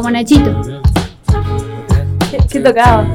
[0.00, 0.80] Como Nachito.
[2.30, 3.06] ¿Qué, qué tocaba?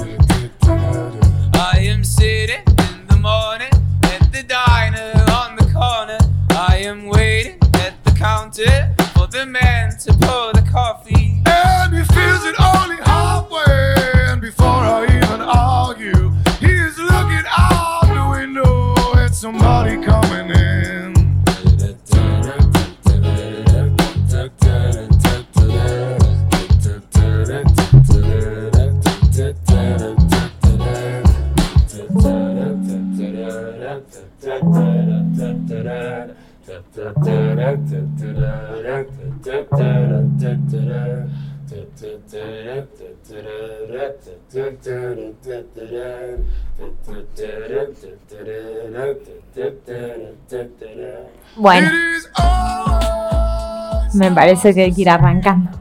[51.56, 55.72] Bueno, It is all me parece que hay que ir arrancando.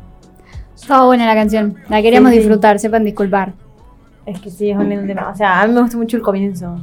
[0.75, 1.77] Estaba buena la canción.
[1.89, 2.41] La queríamos Sí, sí.
[2.43, 3.53] disfrutar, sepan disculpar.
[4.27, 5.29] Es que sí, es un lindo tema.
[5.31, 6.77] O sea, a mí me gusta mucho el comienzo.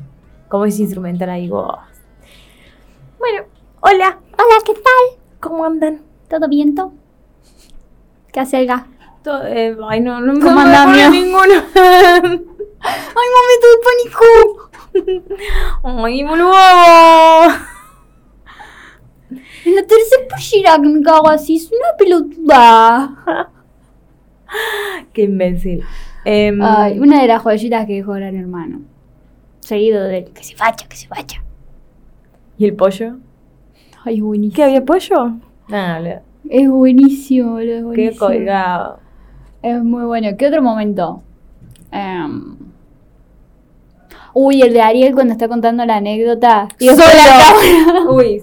[0.48, 1.50] Como ese instrumental ahí.
[1.50, 1.76] wow.
[3.20, 3.44] Bueno,
[3.82, 4.18] hola.
[4.34, 5.20] Hola, ¿qué tal?
[5.40, 6.02] ¿Cómo andan?
[6.30, 6.94] ¿Todo viento?
[8.32, 8.84] ¿Qué hace el gas?
[9.26, 11.10] Eh, ay, no, no, ¿Cómo no me mío?
[11.12, 11.54] ninguno.
[12.84, 14.72] ¡Ay, momento de pánico!
[15.84, 16.54] ay, boludo.
[19.64, 23.52] En la tercera pollera que me cago así, es una pelotuda.
[25.14, 25.84] Qué imbécil.
[26.26, 28.82] Em, Ay, una de las joyitas que dejó Gran Hermano.
[29.60, 31.44] Seguido del que se facha, que se facha.
[32.58, 33.18] ¿Y el pollo?
[34.04, 34.56] Ay, buenísimo.
[34.56, 35.34] ¿Qué había pollo?
[35.68, 36.22] Nada, boludo.
[36.50, 39.00] Es buenísimo, boludo, Qué colgado.
[39.62, 40.30] Es muy bueno.
[40.38, 41.22] ¿Qué otro momento?
[41.92, 42.56] Em,
[44.34, 46.70] Uy, el de Ariel cuando está contando la anécdota.
[46.80, 48.42] Y después, la cámara, Uy,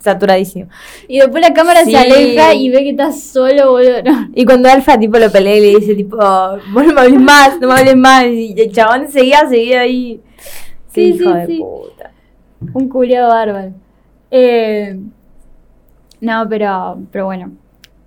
[0.00, 0.68] saturadísimo.
[1.08, 1.90] y después la cámara Sí.
[1.90, 4.02] se aleja y ve que está solo, boludo.
[4.02, 4.28] No.
[4.34, 7.60] Y cuando Alfa tipo lo pelea y le dice tipo, vos no me hables más,
[7.60, 8.24] no me hables más.
[8.26, 10.20] Y el chabón seguía, seguía ahí.
[10.92, 11.58] Sí, hijo sí, de sí.
[11.58, 12.12] puta.
[12.72, 13.72] Un culiado bárbaro.
[14.30, 14.98] Eh,
[16.22, 17.52] no, pero, pero bueno.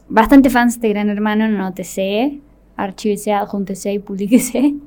[0.08, 2.40] Bastante fans de Gran Hermano, no te sé.
[2.84, 4.76] Archívese, adjúntese y publíquese.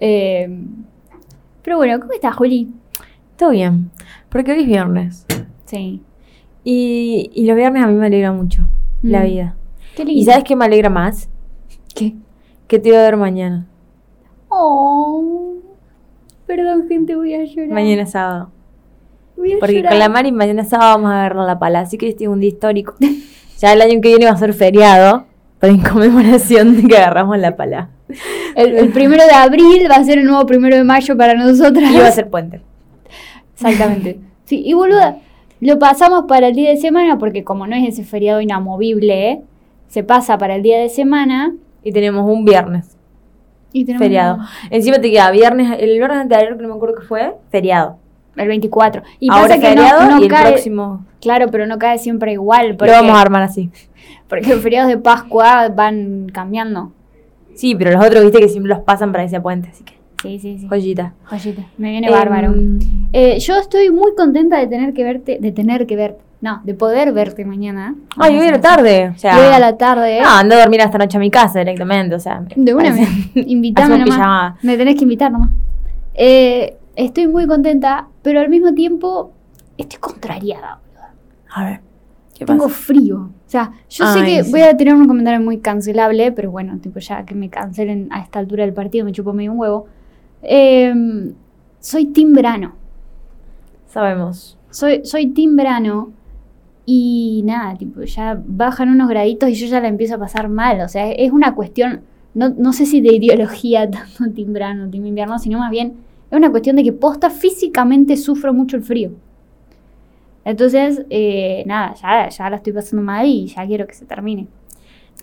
[0.00, 0.48] Eh,
[1.62, 2.68] pero bueno, ¿cómo estás, Juli?
[3.36, 3.90] Todo bien,
[4.28, 5.26] porque hoy es viernes.
[5.64, 6.02] Sí.
[6.64, 8.62] Y, y los viernes a mí me alegra mucho
[9.02, 9.24] la Mm.
[9.26, 9.56] vida.
[9.96, 10.20] Qué lindo.
[10.20, 11.28] ¿Y sabes qué me alegra más?
[11.94, 12.14] qué?
[12.68, 13.66] Que te iba a ver mañana.
[14.50, 15.54] Oh,
[16.46, 17.70] perdón, gente, voy a llorar.
[17.74, 18.50] Mañana sábado.
[19.36, 19.92] Voy a Porque llorar.
[19.92, 21.80] con la Mari mañana sábado vamos a verla la pala.
[21.80, 22.94] Así que este es un día histórico.
[23.58, 25.26] ya el año que viene va a ser feriado.
[25.60, 27.90] Pero en conmemoración de que agarramos la pala.
[28.54, 31.90] El, el primero de abril va a ser el nuevo primero de mayo para nosotras.
[31.90, 32.60] Y va a ser puente.
[33.54, 34.20] Exactamente.
[34.44, 35.18] Sí, y boluda,
[35.60, 39.42] lo pasamos para el día de semana porque como no es ese feriado inamovible,
[39.88, 42.96] se pasa para el día de semana Y tenemos un viernes.
[43.72, 44.38] y tenemos Feriado.
[44.70, 47.98] Encima te queda viernes, el viernes anterior que no me acuerdo qué fue, feriado.
[48.40, 49.02] El 24.
[49.20, 51.98] Y Ahora pasa que feriado no, no y el cae, próximo claro, pero no cae
[51.98, 53.70] siempre igual, lo vamos a armar así.
[54.28, 56.92] porque los feriados de Pascua van cambiando.
[57.54, 60.38] Sí, pero los otros viste que siempre los pasan para ese puente, así que Sí,
[60.40, 60.68] sí, sí.
[60.68, 61.14] joyita.
[61.24, 62.52] Joyita, me viene bárbaro.
[62.52, 62.78] Em,
[63.12, 66.74] Eh, yo estoy muy contenta de tener que verte, de tener que verte, no, de
[66.74, 67.94] poder verte mañana.
[68.16, 69.12] Ay, voy a la tarde.
[69.14, 70.20] O sea, Voy a la tarde.
[70.22, 72.42] No, ando a dormir esta noche a mi casa directamente, o sea.
[72.54, 73.08] De una vez.
[73.34, 74.04] Invítame nomás.
[74.16, 74.56] pijamada.
[74.62, 75.50] Me tenés que invitar nomás.
[76.14, 79.32] Eh, estoy muy contenta, pero al mismo tiempo
[79.76, 80.80] estoy contrariada.
[80.84, 81.14] boluda.
[81.50, 81.80] A ver,
[82.36, 82.76] ¿qué Tengo pasa?
[82.76, 83.30] frío.
[83.46, 84.50] O sea, yo sé que sí.
[84.50, 88.20] voy a tener un comentario muy cancelable, pero bueno, tipo ya que me cancelen a
[88.20, 89.86] esta altura del partido, me chupo medio un huevo.
[90.42, 90.92] Eh,
[91.78, 92.74] soy Team Verano.
[93.86, 94.58] Sabemos.
[94.70, 96.10] Soy, soy Team Verano.
[96.84, 100.80] Y nada, tipo, ya bajan unos graditos y yo ya la empiezo a pasar mal.
[100.80, 102.00] O sea, es una cuestión,
[102.34, 106.36] no, no sé si de ideología tanto Team Verano, Team Invierno, sino más bien es
[106.36, 109.12] una cuestión de que posta físicamente sufro mucho el frío.
[110.44, 114.46] Entonces, eh, nada, ya, ya la estoy pasando mal y ya quiero que se termine.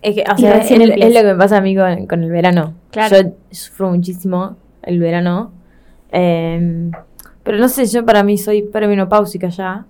[0.02, 2.74] Es que, o sea, es, lo que me pasa a mí con, con el verano.
[2.92, 3.22] Claro.
[3.22, 5.52] Yo sufro muchísimo el verano.
[6.12, 6.92] eh,
[7.46, 9.86] pero no sé, yo para mí soy perimenopáusica ya.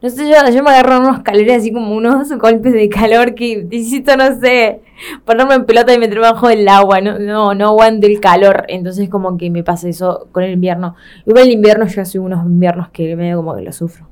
[0.00, 3.64] No sé, yo, yo me agarro unos calores así como unos golpes de calor que
[3.64, 4.80] necesito, no sé,
[5.24, 7.00] ponerme en pelota y meterme bajo del agua.
[7.00, 8.64] No, no, no aguanto el calor.
[8.68, 10.94] Entonces como que me pasa eso con el invierno.
[11.26, 14.06] Igual el invierno yo soy unos inviernos que medio como que lo sufro.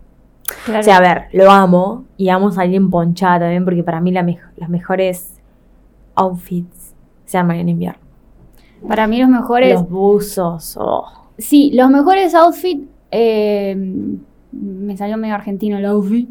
[0.65, 0.81] Claro.
[0.81, 4.13] O sea, a ver, lo amo y amo salir en ponchada también porque para mí
[4.13, 5.41] la las mejores
[6.15, 6.95] outfits
[7.25, 8.01] se arman en invierno.
[8.87, 9.73] Para mí los mejores...
[9.73, 11.07] Los buzos, oh.
[11.39, 12.89] Sí, los mejores outfits...
[13.11, 13.77] eh,
[14.61, 16.29] me salió medio argentino el outfit.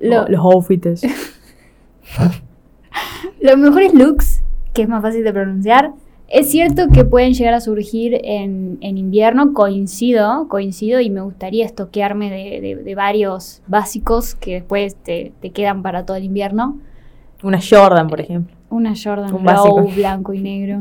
[0.00, 1.02] Lo- Oh, los outfits.
[3.40, 4.42] Los mejores looks,
[4.72, 5.92] que es más fácil de pronunciar,
[6.28, 11.64] es cierto que pueden llegar a surgir en, en invierno, coincido, coincido y me gustaría
[11.66, 16.78] estoquearme de, de- de varios básicos que después te, te quedan para todo el invierno.
[17.42, 18.56] Una Jordan, por ejemplo.
[18.70, 20.80] Una Jordan Un Low, blanco y negro.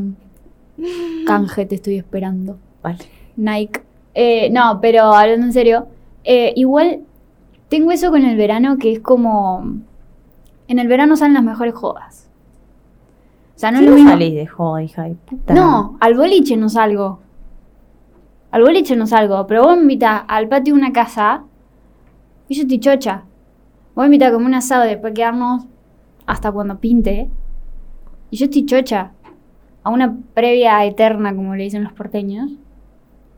[1.26, 2.58] Canje, te estoy esperando.
[2.82, 3.00] Vale.
[3.36, 3.82] Nike.
[4.16, 5.88] Eh, no, pero hablando en serio,
[6.24, 7.02] eh, igual
[7.70, 9.64] tengo eso con el verano que es como...
[10.68, 12.30] En el verano salen las mejores jodas.
[13.56, 14.10] O sea, no es lo mismo...
[14.12, 15.54] salís de joda, hija de puta.
[15.54, 17.20] No, al boliche no salgo.
[18.52, 21.44] Al boliche no salgo, pero vos me invitás al patio de una casa
[22.48, 23.24] y yo estoy chocha.
[23.96, 25.66] Vos me invitás como un asado y después quedarnos
[26.26, 27.30] hasta cuando pinte.
[28.30, 29.12] Y yo estoy chocha.
[29.84, 32.52] A una previa eterna, como le dicen los porteños.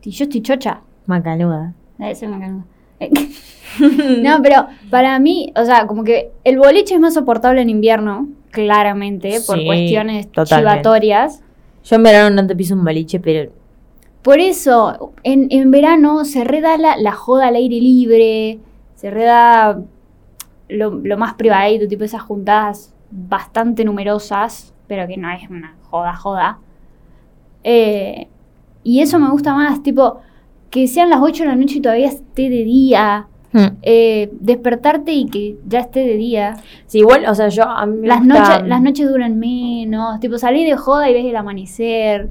[0.02, 0.82] Y yo estoy chocha.
[1.06, 1.74] Macanuda.
[1.98, 2.64] Debe ser una canuda.
[4.22, 8.28] no, pero para mí, o sea, como que el boliche es más soportable en invierno,
[8.50, 10.56] claramente, por Sí, cuestiones totalmente.
[10.80, 11.42] chivatorias.
[11.84, 13.50] Yo en verano no te piso un boliche, pero
[14.22, 18.58] Por eso, en, en verano se reda la, la joda al aire libre,
[18.94, 19.80] se reda
[20.68, 26.14] lo, lo más privadito, tipo esas juntadas bastante numerosas, pero que no es una joda,
[26.16, 26.58] joda.
[27.62, 28.26] Eh,
[28.82, 30.20] y eso me gusta más, tipo,
[30.70, 33.26] que sean las 8 de la noche y todavía esté de día.
[33.52, 33.78] Hmm.
[33.80, 36.56] eh, despertarte y que ya esté de día.
[36.86, 40.20] Sí, igual, o sea, yo a mí me Las, gusta- noches las noches duran menos.
[40.20, 42.28] Tipo, salís de joda y ves el amanecer.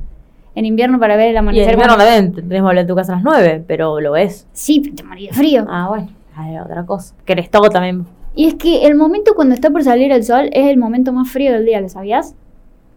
[0.54, 1.74] En invierno para ver el Y en amanecer.
[1.74, 4.46] invierno bueno, también tenés que volver a tu casa a las 9, pero lo ves.
[4.54, 5.66] Sí, te morís de frío.
[5.68, 7.16] Ah, bueno, hay otra cosa.
[7.26, 8.06] Que eres todo también.
[8.36, 11.30] Y es que el momento cuando está por salir el sol es el momento más
[11.32, 12.36] frío del día, ¿lo sabías?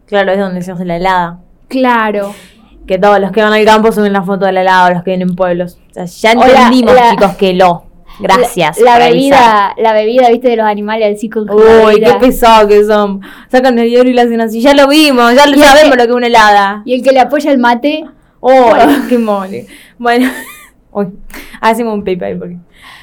[0.07, 1.41] Claro, es donde se hace la helada.
[1.69, 2.33] Claro.
[2.89, 5.11] Que todos los que van al campo suben la foto de la helada, los que
[5.13, 5.79] vienen en pueblos.
[5.91, 7.85] O sea, ya la- entendimos, la- chicos, que lo.
[8.21, 8.81] Gracias.
[8.81, 12.83] La, la bebida, la bebida, viste, de los animales así con Uy, qué pesado que
[12.85, 13.21] son.
[13.49, 14.61] Sacan el hielo y lo hacen así.
[14.61, 16.83] Ya lo vimos, ya lo sabemos que- lo que es una helada.
[16.85, 18.05] Y el que le apoya el mate.
[18.41, 18.73] Oh,
[19.09, 19.67] qué mole.
[19.99, 20.29] Bueno,
[20.93, 21.09] uy,
[21.61, 22.57] hacemos un PayPal porque.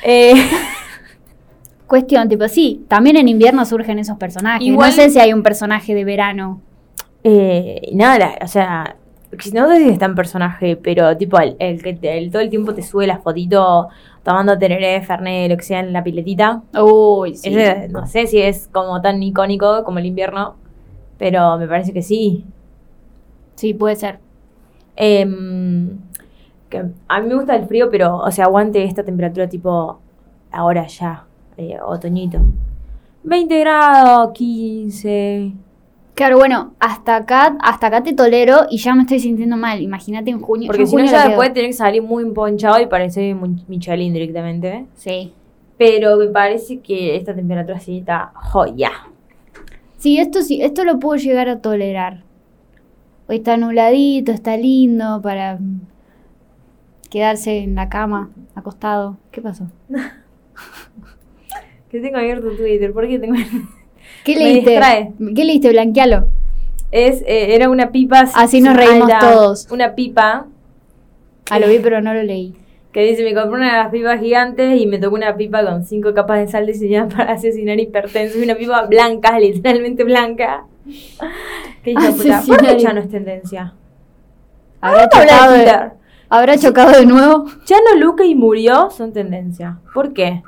[0.04, 0.34] Eh,
[1.88, 4.66] Cuestión, tipo, sí, también en invierno surgen esos personajes.
[4.68, 6.62] Igual- No sé si hay un personaje de verano.
[7.24, 8.96] eh, nada, la- o sea,
[9.54, 12.50] no sé si está en personaje, pero tipo el, el que te- el- todo el
[12.50, 13.90] tiempo te sube la fotito
[14.24, 16.64] tomando tereré, fernet, lo que sea en la piletita.
[16.82, 17.50] Uy, sí.
[17.50, 20.56] Ese, no sé si es como tan icónico como el invierno,
[21.18, 22.44] pero me parece que sí.
[23.56, 24.20] Sí, puede ser.
[24.96, 25.98] Em,
[26.70, 30.00] que a mí me gusta el frío, pero, o sea, aguante esta temperatura tipo
[30.52, 31.26] ahora ya,
[31.58, 32.40] eh, otoñito.
[33.24, 35.54] 20 grados, 15.
[36.16, 39.82] Claro, bueno, hasta acá, hasta acá te tolero y ya me estoy sintiendo mal.
[39.82, 40.68] Imagínate en junio.
[40.68, 44.14] Porque en si no ya después tenés que salir muy emponchado y parece muy Michelin
[44.14, 44.86] directamente.
[44.96, 45.34] Sí.
[45.78, 48.92] Pero me parece que esta temperatura así está joya.
[49.98, 52.24] Sí, esto sí, esto lo puedo llegar a tolerar.
[53.28, 55.60] Hoy está nubladito, está lindo para
[57.10, 59.18] quedarse en la cama, acostado.
[59.32, 59.68] ¿Qué pasó?
[61.90, 63.36] Que tengo abierto Twitter, ¿por qué tengo
[64.26, 64.72] ¿Qué Me leíste?
[64.72, 65.14] distrae.
[65.36, 65.70] ¿Qué leíste?
[65.70, 66.28] Blanquealo.
[66.92, 68.22] Es, eh, era una pipa.
[68.22, 69.68] así- Así nos reímos alta, todos.
[69.72, 70.48] Una pipa
[71.50, 72.56] Ah, lo vi, pero no lo leí.
[72.92, 75.84] que dice: Me compré una de las pipas gigantes y me tocó una pipa con
[75.86, 78.42] cinco capas de sal diseñada para asesinar hipertensos.
[78.42, 80.66] Una pipa blanca, literalmente blanca.
[81.84, 82.12] Que puta.
[82.16, 83.74] ¿Por qué Asesinar Chano es tendencia?
[84.82, 85.72] ¿Habrá chocado, de.
[86.30, 87.46] ¿Habrá chocado de nuevo?
[87.66, 89.78] Chano, Luca y murió son tendencia.
[89.94, 90.42] ¿Por qué?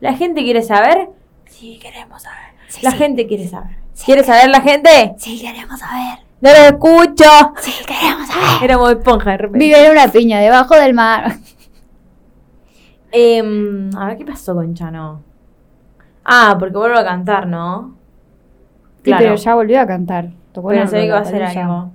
[0.00, 1.08] ¿La gente quiere saber?
[1.46, 2.55] Sí, queremos saber.
[2.68, 2.96] Sí, la sí.
[2.98, 3.76] gente quiere saber.
[4.04, 5.14] ¿Quiere saber la gente?
[5.18, 6.18] Sí, queremos saber.
[6.40, 7.24] ¡No lo escucho!
[7.60, 8.64] Sí, queremos saber.
[8.64, 9.58] Era muy esponja de repente.
[9.64, 11.36] Vive en una piña debajo del mar.
[13.12, 15.22] Em, a ver, ¿qué pasó con Chano?
[16.24, 17.94] Ah, porque vuelvo a cantar, ¿no?
[19.04, 20.30] Sí, pero ya volvió a cantar.
[20.52, 21.62] Tocó Pero se ve que va a hacer Lollapalooza.
[21.76, 21.90] algo.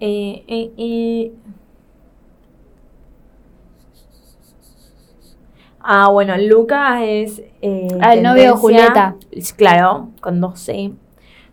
[0.00, 1.32] Eh, eh, eh.
[5.82, 7.42] Ah, bueno, Lucas es.
[7.60, 9.16] eh, Ah, el novio de Julieta.
[9.56, 10.92] Claro, con dos C.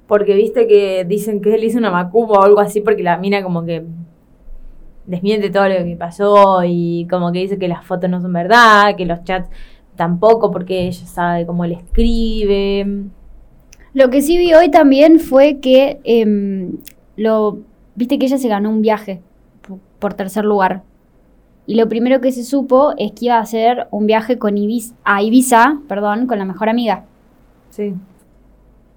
[0.08, 3.44] Porque viste que dicen que él hizo una macumba o algo así, porque la mina
[3.44, 3.84] como que
[5.06, 8.96] desmiente todo lo que pasó y como que dice que las fotos no son verdad,
[8.96, 9.50] que los chats
[9.96, 12.86] tampoco, porque ella sabe cómo él escribe.
[13.94, 16.78] Lo que sí vi hoy también fue que em,
[17.16, 17.60] lo
[17.96, 19.22] viste que ella se ganó un viaje
[19.68, 20.84] po- por tercer lugar.
[21.70, 24.96] Y lo primero que se supo es que iba a hacer un viaje con Ibiza,
[25.04, 27.04] a Ibiza, perdón, con la mejor amiga,
[27.70, 27.94] Sí.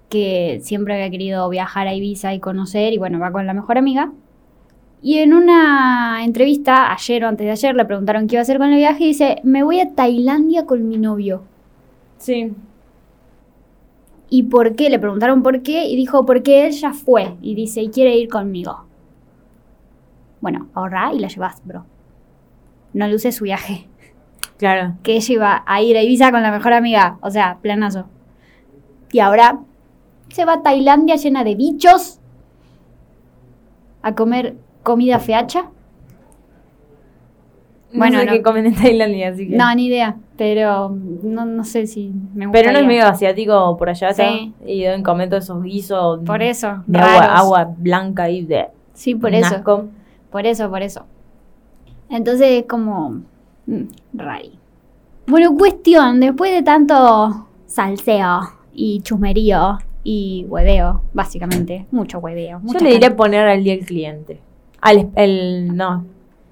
[0.09, 3.77] que siempre había querido viajar a Ibiza y conocer, y bueno, va con la mejor
[3.77, 4.11] amiga.
[5.03, 8.57] Y en una entrevista, ayer o antes de ayer, le preguntaron qué iba a hacer
[8.57, 11.43] con el viaje y dice, me voy a Tailandia con mi novio.
[12.17, 12.53] Sí.
[14.31, 14.89] ¿Y por qué?
[14.89, 17.35] Le preguntaron por qué y dijo, porque él ya fue.
[17.43, 18.85] Y dice, y quiere ir conmigo.
[20.41, 21.85] Bueno, ahorra y la llevas, bro.
[22.93, 23.87] No luce su viaje.
[24.57, 24.93] Claro.
[25.03, 27.17] Que ella iba a ir a Ibiza con la mejor amiga.
[27.21, 28.05] O sea, planazo.
[29.11, 29.59] Y ahora
[30.29, 32.19] se va a Tailandia llena de bichos
[34.01, 35.65] a comer comida feacha.
[37.95, 38.31] Bueno, no sé no.
[38.31, 39.55] qué comen en Tailandia, así que.
[39.55, 40.15] No, ni idea.
[40.35, 42.51] Pero no, no sé si me gustaría.
[42.51, 44.23] Pero no es medio asiático por allá, Sí.
[44.23, 44.53] ¿sí?
[44.65, 46.21] Y deben comer todos esos guisos.
[46.25, 46.83] Por eso.
[46.87, 48.67] De agua, agua blanca y de.
[48.93, 49.55] Sí, por eso.
[49.55, 49.85] asco.
[50.31, 51.05] Por eso, por eso.
[52.13, 53.21] Entonces es como
[53.65, 54.51] mm, rari.
[55.25, 58.41] Bueno, cuestión, después de tanto salseo
[58.71, 62.61] y chusmerío y hueveo, básicamente, mucho hueveo.
[62.65, 64.39] Yo le diría poner al día al cliente.
[64.79, 66.05] Al, el, no,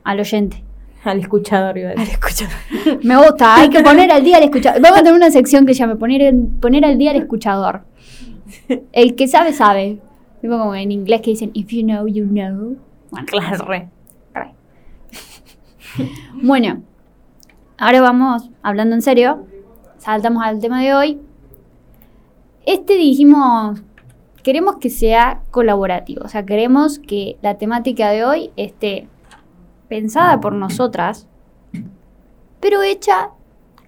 [0.03, 0.63] al oyente.
[1.03, 1.77] al escuchador.
[1.77, 2.47] Iba a decir.
[3.03, 4.81] Me gusta, hay que poner al día al escuchador.
[4.81, 7.81] Vamos a tener una sección que se llame poner, poner al día al escuchador.
[8.93, 9.99] El que sabe, sabe.
[10.41, 12.77] Tipo como en inglés que dicen, if you know, you know.
[13.11, 13.67] Bueno, Claro.
[16.43, 16.81] Bueno,
[17.77, 19.45] ahora vamos hablando en serio.
[19.97, 21.19] Saltamos al tema de hoy.
[22.65, 23.81] Este dijimos,
[24.43, 29.07] queremos que sea colaborativo, o sea, queremos que la temática de hoy esté
[29.87, 31.27] pensada por nosotras,
[32.59, 33.29] pero hecha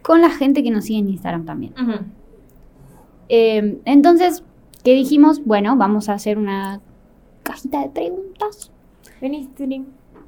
[0.01, 1.73] con la gente que nos sigue en Instagram también.
[3.29, 4.43] Eh, entonces,
[4.83, 5.43] ¿qué dijimos?
[5.45, 6.81] Bueno, vamos a hacer una
[7.43, 8.71] cajita de preguntas
[9.21, 9.85] Vení, Trini.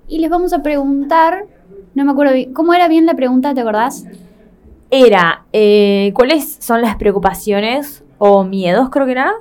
[0.08, 1.46] y les vamos a preguntar,
[1.95, 4.05] no me acuerdo bien, ¿cómo era bien la pregunta, te acordás?
[4.91, 9.33] Era, eh, ¿cuáles son las preocupaciones o miedos, creo que era?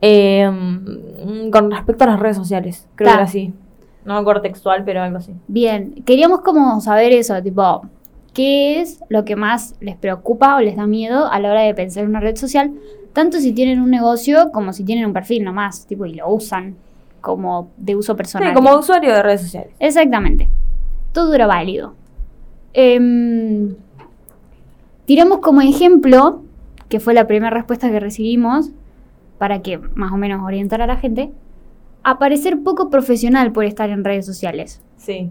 [0.00, 2.86] eh, mm, con respecto a las redes sociales.
[2.94, 3.12] Creo Ta.
[3.12, 3.52] que era así.
[4.04, 5.32] No me acuerdo textual, pero algo así.
[5.48, 7.82] Bien, queríamos como saber eso, tipo,
[8.32, 11.74] ¿qué es lo que más les preocupa o les da miedo a la hora de
[11.74, 12.72] pensar en una red social?
[13.12, 16.76] Tanto si tienen un negocio como si tienen un perfil nomás, tipo, y lo usan
[17.20, 18.48] como de uso personal.
[18.48, 19.74] Sí, como usuario de redes sociales.
[19.80, 20.48] Exactamente.
[21.12, 21.94] Todo era válido.
[22.72, 23.74] Em,
[25.06, 26.42] tiramos como ejemplo,
[26.88, 28.70] que fue la primera respuesta que recibimos,
[29.38, 31.32] para que más o menos orientar a la gente,
[32.02, 34.82] a parecer poco profesional por estar en redes sociales.
[34.96, 35.30] Sí.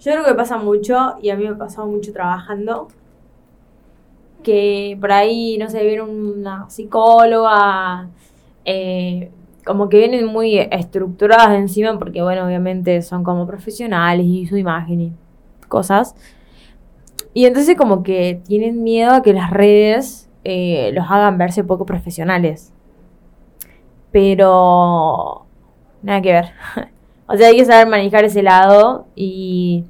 [0.00, 2.88] Yo creo que pasa mucho, y a mí me ha pasado mucho trabajando,
[4.42, 8.08] que por ahí, no sé, viene una psicóloga,
[8.64, 9.30] eh,
[9.66, 15.00] como que vienen muy estructuradas encima, porque bueno, obviamente son como profesionales y su imagen
[15.00, 15.12] y
[15.68, 16.14] cosas.
[17.34, 21.84] Y entonces como que tienen miedo a que las redes eh, los hagan verse poco
[21.84, 22.72] profesionales.
[24.12, 25.44] Pero...
[26.02, 26.46] Nada que ver.
[27.28, 29.84] O sea, hay que saber manejar ese lado y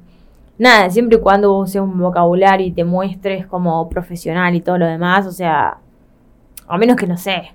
[0.57, 4.87] nada, siempre y cuando uses un vocabulario y te muestres como profesional y todo lo
[4.87, 5.77] demás, o sea,
[6.67, 7.53] a menos que no sé,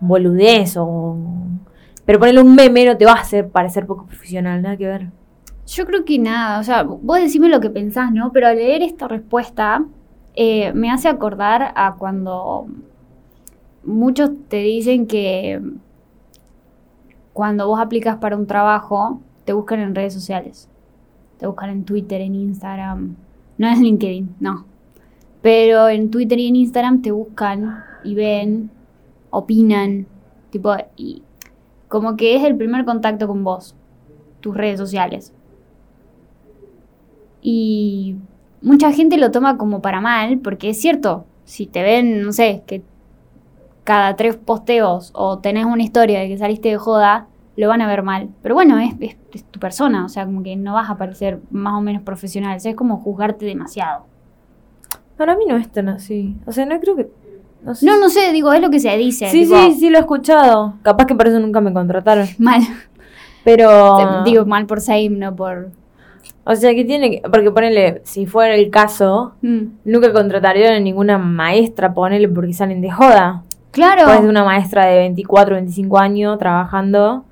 [0.00, 1.16] boludez o...
[2.04, 5.08] Pero ponerle un meme no te va a hacer parecer poco profesional, nada que ver.
[5.66, 8.32] Yo creo que nada, o sea, vos decime lo que pensás, ¿no?
[8.32, 9.84] Pero al leer esta respuesta
[10.34, 12.66] eh, me hace acordar a cuando
[13.84, 15.60] muchos te dicen que
[17.32, 20.68] cuando vos aplicas para un trabajo, te buscan en redes sociales.
[21.38, 23.16] Te buscan en Twitter, en Instagram.
[23.58, 24.64] No es LinkedIn, no.
[25.40, 28.70] Pero en Twitter y en Instagram te buscan y ven,
[29.30, 30.06] opinan,
[30.50, 31.22] tipo, y
[31.88, 33.74] como que es el primer contacto con vos,
[34.40, 35.32] tus redes sociales.
[37.40, 38.16] Y
[38.62, 42.62] mucha gente lo toma como para mal, porque es cierto, si te ven, no sé,
[42.66, 42.82] que
[43.84, 47.86] cada tres posteos o tenés una historia de que saliste de joda, lo van a
[47.88, 48.28] ver mal.
[48.42, 51.40] Pero bueno, es, es- es tu persona, o sea, como que no vas a parecer
[51.50, 54.04] más o menos profesional, o sea, es como juzgarte demasiado.
[55.16, 56.36] Para mí no es tan así.
[56.46, 57.08] O sea, no creo que...
[57.68, 57.86] No, sé.
[57.86, 59.28] No, no sé, digo, es lo que se dice.
[59.28, 60.74] Sí, tipo, sí, sí, lo he escuchado.
[60.82, 62.26] Capaz que por eso nunca me contrataron.
[62.38, 62.62] Mal.
[63.44, 64.22] Pero...
[64.24, 65.70] Digo, mal por Same, no por...
[66.44, 67.22] O sea, que tiene que...
[67.30, 69.58] Porque ponele, si fuera el caso, Mm.
[69.84, 73.42] nunca contratarían a ninguna maestra, ponele, porque salen de joda.
[73.70, 74.04] Claro.
[74.04, 77.24] Puedes ser una maestra de 24, 25 años trabajando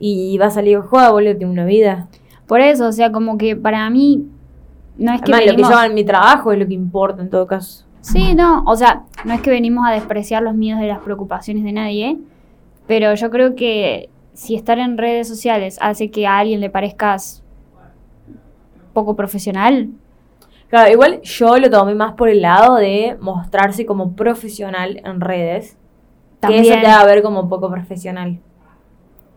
[0.00, 2.08] y va a salir de joda, boludo, tiene una vida.
[2.46, 4.26] Por eso, o sea, como que para mí
[4.98, 7.30] no es que Además, lo que venimos- llaman mi trabajo es lo que importa en
[7.30, 7.83] todo caso.
[8.04, 11.64] Sí, no, o sea, no es que venimos a despreciar los miedos y las preocupaciones
[11.64, 12.18] de nadie,
[12.86, 17.42] pero yo creo que si estar en redes sociales hace que a alguien le parezcas
[18.92, 19.88] poco profesional,
[20.68, 25.76] Claro, igual yo lo tomé más por el lado de mostrarse como profesional en redes.
[26.40, 28.40] Que eso también, te va a ver como poco profesional.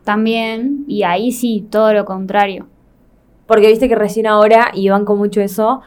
[0.04, 2.66] también, y ahí sí, todo lo contrario.
[3.46, 5.82] Porque viste que recién ahora, y van con mucho eso,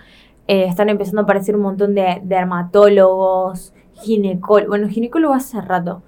[0.50, 4.70] eh, están empezando a aparecer un montón de dermatólogos, ginecólogo.
[4.70, 6.02] Bueno, ginecólogo hace rato.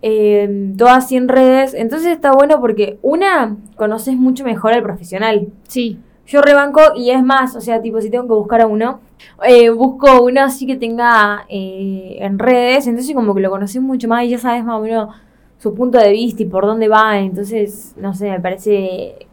[0.00, 1.74] Eh, todas así en redes.
[1.74, 5.48] Entonces está bueno porque una, conoces mucho mejor al profesional.
[5.68, 6.00] Sí.
[6.26, 9.00] Yo rebanco y es más, o sea, tipo, si tengo que buscar a uno,
[9.46, 14.08] eh, busco uno así que tenga eh, en redes, entonces como que lo conoces mucho
[14.08, 15.14] más y ya sabes más o menos
[15.58, 19.26] su punto de vista y por dónde va, entonces, no sé, me parece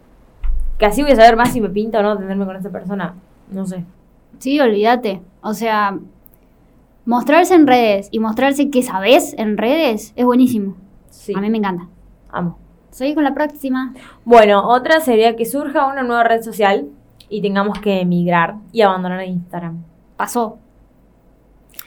[0.78, 3.16] que así voy a saber más si me pinta o no atenderme con esa persona,
[3.50, 3.86] no sé.
[4.44, 5.22] Sí, olvídate.
[5.42, 5.98] O sea,
[7.06, 10.76] mostrarse en redes y mostrarse que sabes en redes es buenísimo.
[11.10, 11.88] Sí, A mí me encanta.
[12.30, 12.58] amo.
[12.92, 13.94] Seguí con la próxima.
[14.26, 16.88] Bueno, otra sería que surja una nueva red social
[17.30, 19.82] y tengamos que emigrar y abandonar Instagram.
[20.18, 20.58] Pasó.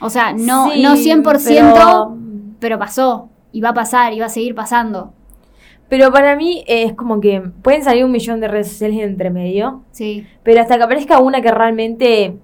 [0.01, 2.17] O sea, no, Sí, no 100%, pero-
[2.59, 2.79] pero...
[2.79, 3.29] pasó.
[3.51, 5.13] Y va a pasar, y va a seguir pasando.
[5.89, 9.83] Pero para mí es como que pueden salir un millón de redes sociales entre medio,
[9.91, 10.25] Sí.
[10.43, 12.37] pero hasta que aparezca una que realmente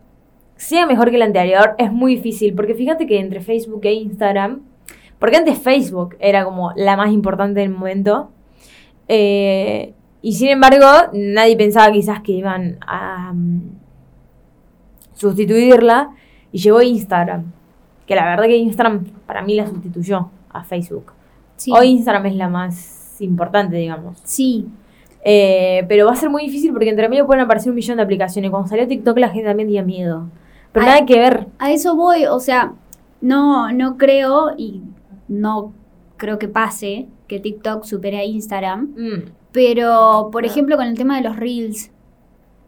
[0.63, 4.61] sea mejor que la anterior es muy difícil, porque fíjate que entre Facebook e Instagram,
[5.19, 8.31] porque antes Facebook era como la más importante del momento,
[9.07, 13.61] eh, y sin embargo nadie pensaba quizás que iban a mm,
[15.13, 16.11] sustituirla,
[16.51, 17.51] y llegó Instagram,
[18.07, 21.11] que la verdad que Instagram para mí la sustituyó a Facebook.
[21.57, 21.71] Sí.
[21.71, 24.19] Hoy Instagram es la más importante, digamos.
[24.23, 24.67] Sí.
[25.25, 28.03] Eh, pero va a ser muy difícil porque entre medio pueden aparecer un millón de
[28.03, 28.51] aplicaciones.
[28.51, 30.29] Cuando salió TikTok la gente también tenía miedo.
[30.73, 30.91] Pero Ay.
[30.91, 31.47] nada que ver.
[31.59, 32.73] A eso voy, o sea,
[33.21, 34.81] no, no creo y
[35.29, 35.71] no
[36.17, 38.93] creo que pase que TikTok supere a Instagram.
[38.97, 41.91] Mm, Pero, por ejemplo, con el tema de los reels.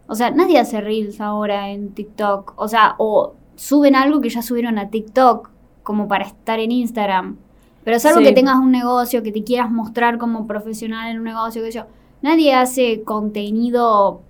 [0.07, 2.53] O sea, nadie hace reels ahora en TikTok.
[2.57, 5.49] O sea, o suben algo que ya subieron a TikTok
[5.81, 7.37] como para estar en Instagram.
[7.83, 8.25] Pero es algo Sí.
[8.25, 11.85] que tengas un negocio, que te quieras mostrar como profesional en un negocio, que yo.
[12.21, 14.21] Nadie hace contenido,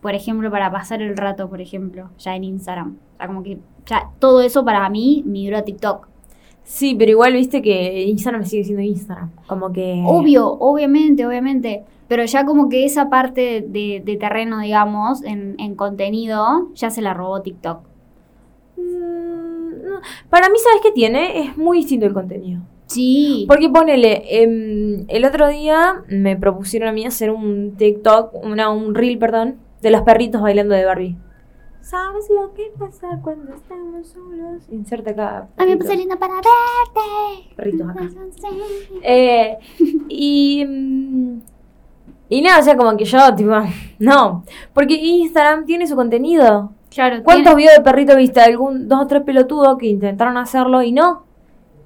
[0.00, 2.96] por ejemplo, para pasar el rato, por ejemplo, ya en Instagram.
[3.14, 6.08] O sea, como que ya todo eso para mí migró a TikTok.
[6.64, 9.30] Sí, pero igual viste que Instagram sigue siendo Instagram.
[9.46, 10.02] Como que.
[10.06, 11.84] Obvio, obviamente, obviamente.
[12.08, 17.02] Pero ya como que esa parte de, de terreno, digamos, en, en contenido, ya se
[17.02, 17.80] la robó TikTok.
[18.76, 20.00] Mm, no.
[20.28, 21.44] Para mí, ¿sabes qué tiene?
[21.44, 22.60] Es muy distinto el contenido.
[22.86, 23.44] Sí.
[23.46, 28.94] Porque ponele, em, el otro día me propusieron a mí hacer un TikTok, una, un
[28.94, 31.16] reel, perdón, de los perritos bailando de Barbie.
[31.80, 34.62] ¿Sabes lo que pasa cuando estamos solos?
[34.70, 35.48] Inserta acá.
[35.56, 35.86] A mí me perritos.
[35.86, 37.54] puse linda para verte.
[37.56, 38.08] Perritos acá.
[39.02, 39.58] Eh,
[40.08, 41.40] y, mm,
[42.28, 43.52] y nada, o sea, como que yo, tipo,
[43.98, 44.44] no.
[44.74, 46.72] Porque Instagram tiene su contenido.
[46.90, 48.40] Claro, ¿Cuántos tiene- videos de perrito viste?
[48.40, 51.24] Algún, dos o tres pelotudos que intentaron hacerlo y no.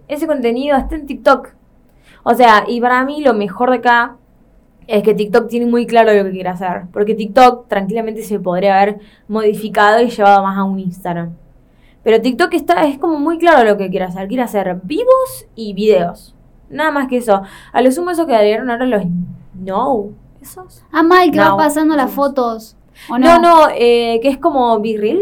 [0.09, 1.51] Ese contenido está en TikTok.
[2.25, 4.17] O sea, y para mí lo mejor de acá
[4.87, 6.83] es que TikTok tiene muy claro lo que quiere hacer.
[6.93, 11.33] Porque TikTok tranquilamente se podría haber modificado y llevado más a un Instagram.
[12.03, 14.29] Pero TikTok está, es como muy claro lo que quiere hacer.
[14.29, 16.35] Quiere hacer vivos y videos.
[16.69, 17.43] Nada más que eso.
[17.73, 19.03] A lo sumo eso que agregaron ahora los
[19.55, 20.11] no.
[20.43, 20.85] ¿Esos?
[20.93, 22.77] Ah, mal, que No, va pasando las fotos.
[23.11, 23.67] ¿O No, no?
[23.67, 25.21] no, eh, que es como Be Real.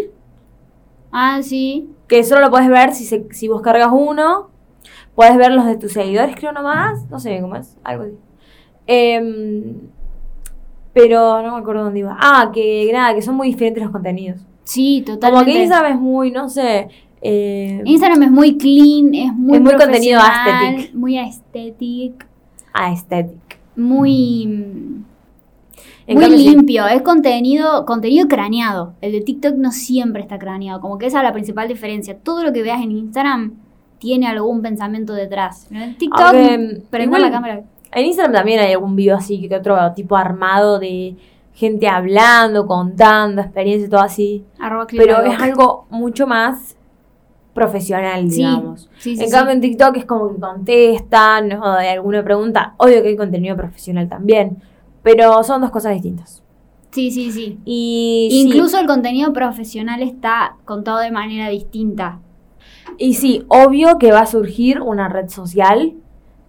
[1.13, 1.89] Ah, sí.
[2.09, 4.51] Que solo lo puedes ver si, se- si vos cargas uno.
[5.15, 7.09] Puedes ver los de tus seguidores, creo nomás.
[7.11, 8.15] No sé cómo es, algo así.
[8.87, 9.75] Em,
[10.93, 12.17] pero no me acuerdo dónde iba.
[12.21, 14.41] Ah, que nada, que son muy diferentes los contenidos.
[14.65, 15.53] Sí, Como totalmente.
[15.53, 16.89] que Instagram es muy, no sé.
[17.23, 20.95] eh, Instagram es muy clean, es muy Es muy contenido aesthetic.
[20.95, 22.27] Muy aesthetic,
[22.75, 23.59] aesthetic.
[23.77, 24.47] muy...
[24.47, 25.05] mm,
[26.09, 26.49] En muy sí.
[26.51, 28.95] limpio, es contenido, contenido craneado.
[29.01, 32.19] El de TikTok no siempre está craneado, como que esa es la principal diferencia.
[32.19, 33.55] Todo lo que veas en Instagram
[33.99, 35.69] tiene algún pensamiento detrás.
[35.71, 36.35] En TikTok,
[37.01, 37.63] igual- la cámara.
[37.93, 41.17] En Instagram también hay algún video así que otro tipo armado de
[41.55, 44.45] gente hablando, contando, experiencias y todo así.
[44.59, 46.77] Arroba Pero es algo mucho más
[47.55, 48.89] profesional, Sí, digamos.
[48.99, 52.75] sí, sí, en cambio, en TikTok es como que contestan o de alguna pregunta.
[52.79, 54.63] Obvio que hay contenido profesional también,
[55.03, 56.43] pero son dos cosas distintas.
[56.93, 57.59] Sí, sí, sí.
[57.65, 62.21] Y sí, Incluso el contenido profesional está contado de manera distinta.
[62.99, 65.93] y sí, obvio que va a surgir una red social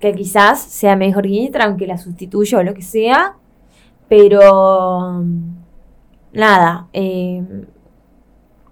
[0.03, 3.37] que quizás sea mejor que Instagram, que la sustituya o lo que sea,
[4.09, 5.55] pero mm,
[6.33, 7.41] nada, eh,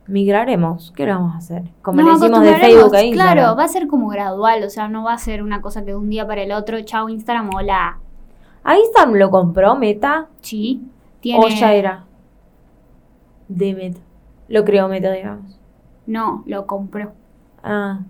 [0.07, 0.91] migraremos.
[0.93, 1.63] ¿Qué vamos a hacer?
[1.81, 3.33] Como Nos le decimos de Facebook a Instagram.
[3.33, 5.91] Claro, va a ser como gradual, o sea, no va a ser una cosa que
[5.91, 7.99] de un día para el otro, chao Instagram, hola.
[8.65, 10.27] ¿A Instagram lo compró Meta?
[10.41, 10.81] Sí,
[11.21, 11.45] tiene...
[11.45, 12.05] ¿O ya era?
[13.47, 14.01] De Meta.
[14.49, 15.57] Lo creó Meta, digamos.
[16.05, 17.13] No, lo compró.
[17.63, 18.01] Ah.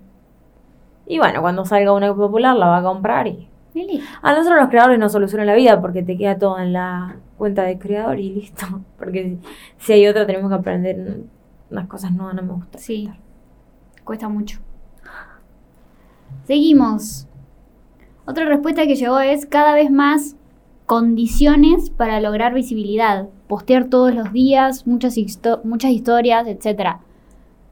[1.08, 3.48] Y bueno, cuando salga una popular la va a comprar y...
[3.74, 4.06] Y listo.
[4.22, 7.64] A nosotros los creadores nos soluciona la vida porque te queda todo en la cuenta
[7.64, 8.66] de creador y listo.
[8.98, 9.38] Porque
[9.78, 11.22] si hay otra tenemos que aprender
[11.70, 12.78] unas cosas nuevas, no me gusta.
[12.78, 13.10] Sí,
[14.04, 14.60] cuesta mucho.
[16.44, 17.28] Seguimos.
[18.26, 20.36] Otra respuesta que llegó es cada vez más
[20.86, 23.28] condiciones para lograr visibilidad.
[23.48, 26.98] Postear todos los días, muchas, histo- muchas historias, etc.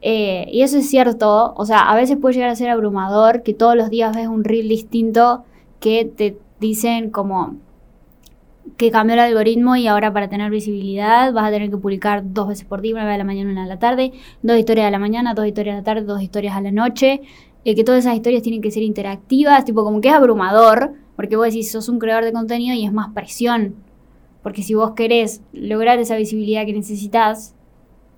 [0.02, 1.54] Eh, y eso es cierto.
[1.56, 4.44] O sea, a veces puede llegar a ser abrumador que todos los días ves un
[4.44, 5.44] reel distinto
[5.80, 7.56] que te dicen como
[8.78, 12.48] que cambió el algoritmo y ahora para tener visibilidad vas a tener que publicar dos
[12.48, 14.92] veces por día, una vez a la mañana una a la tarde, dos historias a
[14.92, 17.22] la mañana, dos historias a la tarde, dos historias a la noche,
[17.66, 21.36] eh, que todas esas historias tienen que ser interactivas, tipo como que es abrumador, porque
[21.36, 23.76] vos decís, sos un creador de contenido y es más presión,
[24.44, 27.56] porque si vos querés lograr esa visibilidad que necesitas,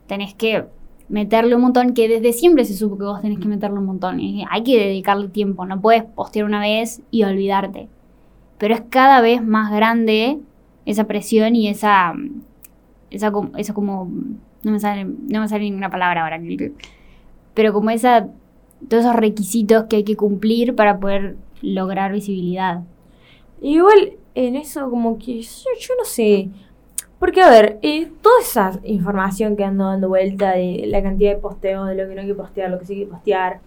[0.07, 0.65] tenés que
[1.12, 4.19] meterle un montón, que desde siempre se supo que vos tenés que meterle un montón,
[4.50, 7.88] hay que dedicarle tiempo, no puedes postear una vez y olvidarte
[8.58, 10.38] pero es cada vez más grande
[10.86, 12.13] esa presión y esa
[13.32, 14.10] com- esa como
[14.63, 16.39] no me sale no me sale ninguna palabra ahora
[17.56, 18.28] pero como esa
[18.88, 22.84] todos esos requisitos que hay que cumplir para poder lograr visibilidad
[23.62, 26.50] Igual en eso como que yo no sé.
[27.21, 31.38] Porque a ver, eh, toda esa información que ando dando vuelta de la cantidad de
[31.38, 33.60] posteos, de lo que no hay que postear, lo que sí hay que postear,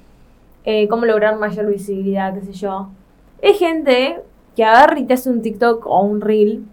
[0.64, 2.88] eh, cómo lograr mayor visibilidad, qué sé yo.
[3.40, 4.18] Es gente
[4.56, 6.64] que agarra y te hace un TikTok o un reel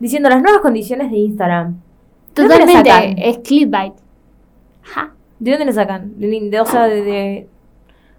[0.00, 1.76] diciendo las nuevas condiciones de Instagram.
[2.34, 3.94] ¿De dónde la totalmente es clickbait.
[5.38, 6.18] ¿De dónde le sacan?
[6.18, 7.48] De, de- o sea, de, de-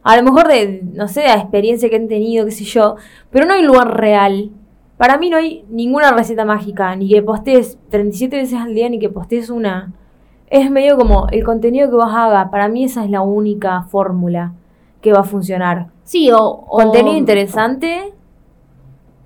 [0.04, 2.95] A lo mejor de, no sé, de la experiencia que han tenido, qué sé yo.
[3.32, 4.51] Pero no hay lugar real.
[4.97, 6.95] Para mí no hay ninguna receta mágica.
[6.95, 9.93] Ni que postees 37 veces al día, ni que postees una.
[10.49, 12.49] Es medio como el contenido que vos hagas.
[12.49, 14.53] Para mí esa es la única fórmula
[15.01, 15.88] que va a funcionar.
[16.03, 18.13] sí o, o- Contenido interesante.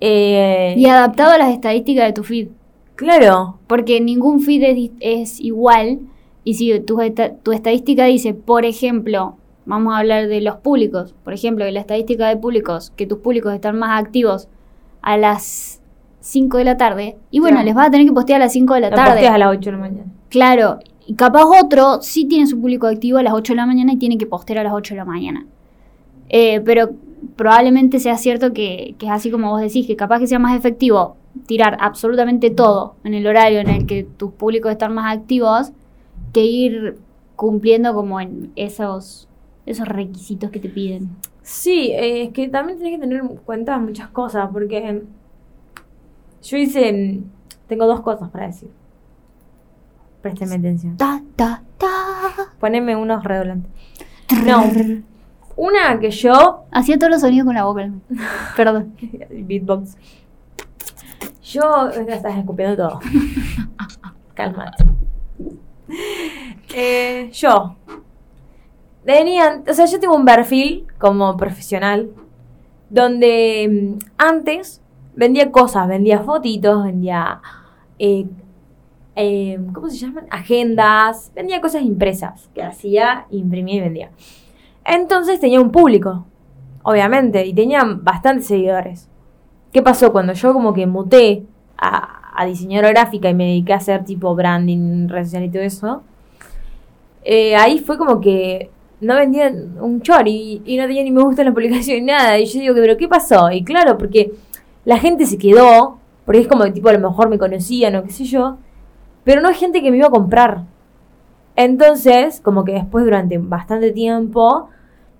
[0.00, 2.48] Eh, y adaptado a las estadísticas de tu feed
[2.96, 3.58] Claro.
[3.66, 6.00] porque ningún feed es, es igual.
[6.42, 6.98] Y si tu,
[7.42, 11.80] tu estadística dice, por ejemplo, vamos a hablar de los públicos, por ejemplo, que la
[11.80, 14.48] estadística de públicos, que tus públicos están más activos
[15.02, 15.80] a las
[16.20, 17.66] 5 de la tarde, y bueno, Claro.
[17.66, 19.10] les vas a tener que postear a las 5 de la La tarde.
[19.12, 20.04] posteas a las 8 de la mañana.
[20.28, 23.92] Claro, y capaz otro sí tiene su público activo a las 8 de la mañana
[23.92, 25.46] y tiene que postear a las 8 de la mañana.
[26.28, 26.90] Eh, pero
[27.36, 30.56] probablemente sea cierto que, que es así como vos decís, que capaz que sea más
[30.56, 35.72] efectivo tirar absolutamente todo en el horario en el que tus públicos están más activos
[36.32, 36.98] que ir
[37.36, 39.28] cumpliendo como en esos,
[39.66, 41.08] esos requisitos que te piden.
[41.42, 45.02] Sí, eh, es que también tenés que tener en cuenta muchas cosas, porque
[46.42, 47.20] yo hice,
[47.66, 48.70] tengo dos cosas para decir.
[50.22, 50.96] Présteme atención.
[50.96, 52.52] Ta, ta, ta.
[52.58, 53.70] Poneme unos redoblantes.
[54.44, 54.64] No,
[55.56, 57.90] una que yo, Hacía todos los sonidos con la boca.
[58.56, 58.94] Perdón.
[59.30, 59.96] beatbox,
[61.42, 63.00] yo, estás escupiendo todo.
[64.34, 64.84] Cálmate.
[66.72, 67.76] Eh, yo,
[69.04, 72.10] tenía, o sea, yo tengo un perfil como profesional
[72.88, 74.80] donde mm, antes
[75.14, 77.40] vendía cosas, vendía fotitos, vendía,
[77.98, 78.26] eh,
[79.16, 80.26] eh, ¿cómo se llaman?
[80.30, 84.10] Agendas, vendía cosas impresas que hacía, imprimía y vendía.
[84.84, 86.26] Entonces tenía un público,
[86.82, 89.08] obviamente, y tenía bastantes seguidores.
[89.72, 90.12] ¿Qué pasó?
[90.12, 91.44] Cuando yo como que muté
[91.76, 95.62] a, a diseñadora gráfica y me dediqué a hacer tipo branding, redes sociales y todo
[95.62, 96.02] eso,
[97.22, 101.22] eh, ahí fue como que no vendía un chori y, y no tenía ni me
[101.22, 102.38] gusta en la publicación ni nada.
[102.38, 103.50] Y yo digo, ¿pero qué pasó?
[103.50, 104.32] Y claro, porque
[104.84, 108.02] la gente se quedó, porque es como que tipo a lo mejor me conocían o
[108.04, 108.58] qué sé yo,
[109.24, 110.64] pero no hay gente que me iba a comprar.
[111.56, 114.68] Entonces, como que después durante bastante tiempo,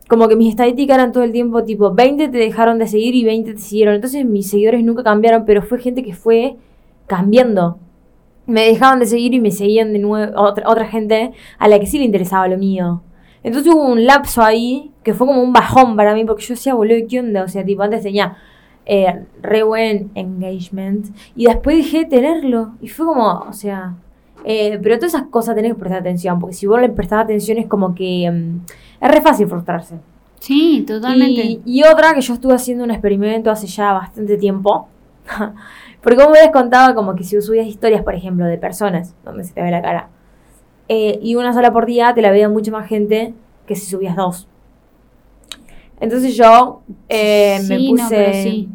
[0.09, 3.25] como que mis estadísticas eran todo el tiempo tipo 20 te dejaron de seguir y
[3.25, 3.95] 20 te siguieron.
[3.95, 6.57] Entonces mis seguidores nunca cambiaron, pero fue gente que fue
[7.07, 7.79] cambiando.
[8.47, 11.87] Me dejaban de seguir y me seguían de nuevo otra, otra gente a la que
[11.87, 13.03] sí le interesaba lo mío.
[13.43, 16.75] Entonces hubo un lapso ahí que fue como un bajón para mí porque yo decía,
[16.75, 17.45] boludo, ¿qué onda?
[17.45, 18.37] O sea, tipo, antes tenía
[18.87, 23.95] eh, re buen engagement y después dejé de tenerlo y fue como, o sea,
[24.45, 27.59] eh, pero todas esas cosas tenés que prestar atención porque si vos le prestás atención
[27.59, 29.97] es como que mm, es re fácil frustrarse.
[30.39, 31.43] Sí, totalmente.
[31.43, 34.89] Y, y otra que yo estuve haciendo un experimento hace ya bastante tiempo.
[36.01, 39.15] Porque como me les contaba, como que si vos subías historias, por ejemplo, de personas,
[39.23, 40.09] donde se te ve la cara,
[40.93, 43.33] eh, y una sola por día, te la veía mucha más gente
[43.67, 44.49] que si subías dos.
[46.01, 48.03] Entonces yo eh, me puse...
[48.03, 48.69] no, pero sí.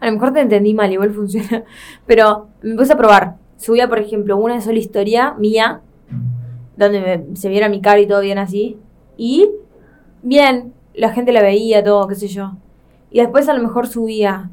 [0.00, 1.64] A lo mejor te entendí mal, igual funciona.
[2.06, 3.36] Pero me puse a probar.
[3.56, 5.80] Subía, por ejemplo, una sola historia mía,
[6.76, 8.78] donde me- se viera mi cara y todo bien así.
[9.16, 9.48] Y
[10.22, 12.52] bien, la gente la veía, todo, qué sé yo.
[13.10, 14.50] Y después a lo mejor subía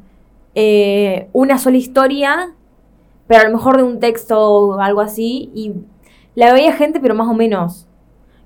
[0.54, 2.54] eh, una sola historia,
[3.28, 5.50] pero a lo mejor de un texto o algo así.
[5.54, 5.74] Y
[6.34, 7.86] la veía gente, pero más o menos.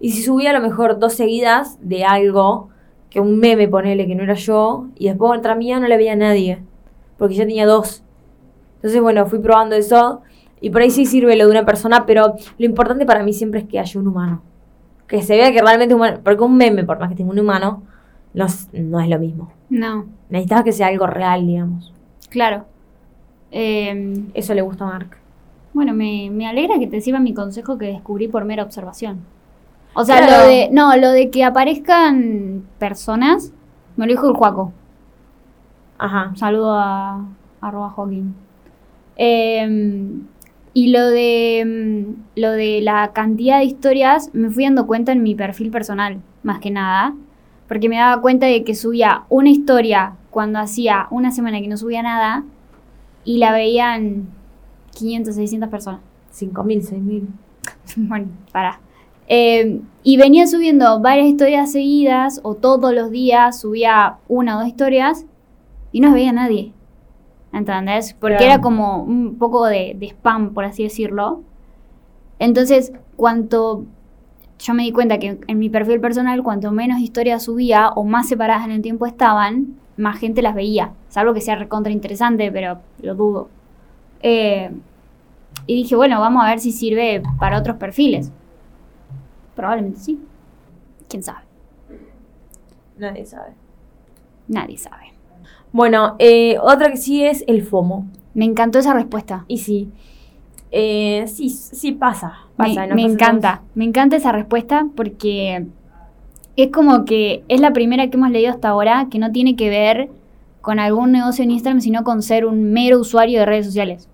[0.01, 2.69] Y si subía a lo mejor dos seguidas de algo,
[3.09, 6.13] que un meme, ponele, que no era yo, y después otra mía no la veía
[6.15, 6.63] a nadie,
[7.19, 8.03] porque yo tenía dos.
[8.77, 10.23] Entonces, bueno, fui probando eso,
[10.61, 13.61] y por ahí sí sirve lo de una persona, pero lo importante para mí siempre
[13.61, 14.43] es que haya un humano.
[15.07, 17.39] Que se vea que realmente es humano, porque un meme, por más que tenga un
[17.39, 17.83] humano,
[18.35, 19.53] no, es- no es lo mismo.
[19.69, 21.93] No, Necesitas que sea algo real, digamos.
[22.31, 22.65] claro.
[23.53, 25.17] Eh, Eso le gusta a Mark.
[25.75, 29.21] bueno, me, me alegra que te sirva mi consejo que descubrí por mera observación.
[29.95, 30.43] O sea, Claro.
[30.45, 30.69] lo de.
[30.73, 33.53] No, lo de que aparezcan personas,
[33.97, 34.73] me lo dijo el Juaco.
[35.99, 36.29] Ajá.
[36.31, 37.25] Un saludo a
[37.61, 38.35] arroba Joaquín.
[39.17, 40.09] Eh,
[40.75, 41.63] y lo de
[42.07, 46.21] mm, lo de la cantidad de historias me fui dando cuenta en mi perfil personal,
[46.43, 47.15] más que nada.
[47.69, 51.77] Porque me daba cuenta de que subía una historia cuando hacía una semana que no
[51.77, 52.45] subía nada
[53.25, 54.29] y la veían
[54.95, 56.01] 500, 600 personas.
[56.35, 57.27] 5.000, 6.000.
[58.09, 58.81] Bueno, para.
[59.29, 64.69] Eh, y venía subiendo varias historias seguidas o todos los días subía una o dos
[64.69, 65.25] historias
[65.93, 66.73] y no veía a nadie.
[67.53, 68.15] ¿Entendés?
[68.15, 68.53] Porque Claro.
[68.55, 71.43] era como un poco de, de spam, por así decirlo.
[72.39, 73.85] Entonces, cuanto
[74.59, 78.29] yo me di cuenta que en mi perfil personal, cuanto menos historias subía o más
[78.29, 80.93] separadas en el tiempo estaban, más gente las veía.
[81.09, 83.49] Salvo que sea recontra interesante, pero lo dudo.
[84.21, 84.71] Eh,
[85.67, 88.33] y dije, bueno, vamos a ver si sirve para otros perfiles.
[89.55, 90.21] Probablemente sí.
[91.09, 91.43] ¿Quién sabe?
[92.97, 93.53] Nadie sabe.
[94.49, 95.13] Nadie sabe.
[95.73, 98.07] Bueno, eh, otra que sí es el FOMO.
[98.35, 99.45] Me encantó esa respuesta.
[99.49, 99.91] Y sí.
[100.71, 102.47] Eh, sí, sí pasa.
[102.57, 102.95] Me, ¿no?
[102.95, 103.63] me encanta.
[103.75, 105.67] Me encanta esa respuesta porque
[106.57, 109.71] es como que es la primera que hemos leído hasta ahora que no tiene que
[109.71, 110.11] ver
[110.61, 114.09] con algún negocio en Instagram, sino con ser un mero usuario de redes sociales.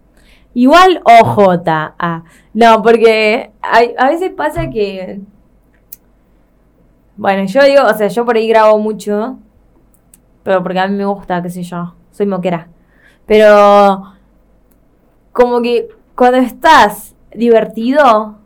[0.54, 1.62] Igual OJ.
[1.66, 2.24] Ah,
[2.54, 5.20] no, porque a veces pasa que.
[7.16, 9.38] Bueno, yo digo, o sea, yo por ahí grabo mucho.
[10.42, 11.94] Pero porque a mí me gusta, qué sé yo.
[12.10, 12.68] Soy moquera.
[13.26, 14.14] Pero.
[15.32, 18.37] Como que cuando estás divertido.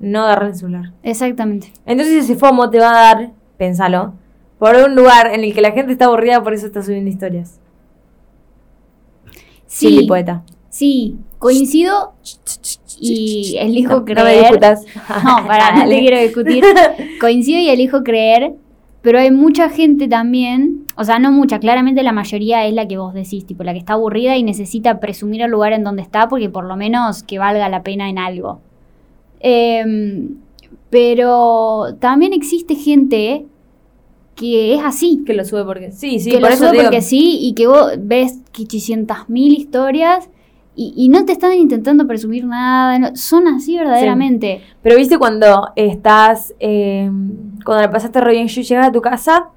[0.00, 0.92] No agarras el celular.
[1.02, 1.72] Exactamente.
[1.86, 4.14] Entonces ese FOMO te va a dar, pensalo,
[4.58, 7.60] por un lugar en el que la gente está aburrida, por eso está subiendo historias.
[9.66, 10.42] Sí, Silly poeta.
[10.68, 12.14] sí, coincido
[13.00, 14.18] y elijo No, creer.
[14.18, 14.84] no me discutas.
[15.24, 16.64] No, para, no te quiero discutir.
[17.20, 18.54] Coincido y elijo creer,
[19.00, 22.98] pero hay mucha gente también, o sea, no mucha, claramente la mayoría es la que
[22.98, 26.28] vos decís, tipo la que está aburrida y necesita presumir el lugar en donde está
[26.28, 28.60] porque por lo menos que valga la pena en algo.
[29.40, 30.36] Em,
[30.90, 33.46] pero también existe gente
[34.34, 35.22] que es así.
[35.24, 37.54] Que lo sube porque sí, sí, que por lo eso sube digo- porque sí y
[37.54, 40.28] que vos ves 800 mil historias
[40.76, 42.98] y, y no te están intentando presumir nada.
[42.98, 44.62] no- son así verdaderamente.
[44.82, 47.10] Pero viste cuando estás, eh,
[47.64, 49.48] cuando la pasaste re bien, yo llegas a tu casa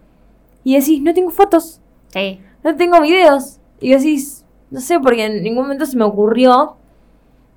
[0.64, 2.40] y decís, no tengo fotos, Sí.
[2.64, 3.60] no tengo videos.
[3.82, 6.76] Y decís, no sé, porque en ningún momento se me ocurrió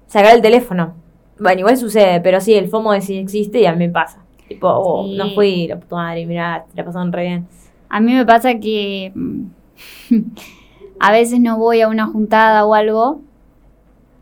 [0.06, 0.94] sacar el teléfono.
[1.38, 4.24] Bueno, igual sucede, pero sí, el FOMO de sí existe y a mí me pasa.
[4.48, 5.16] Tipo, oh, Sí.
[5.16, 7.46] no fui, la puta madre, mirá, te la pasaron re bien.
[7.88, 9.42] A mí me pasa que mm,
[11.00, 13.20] a veces no voy a una juntada o algo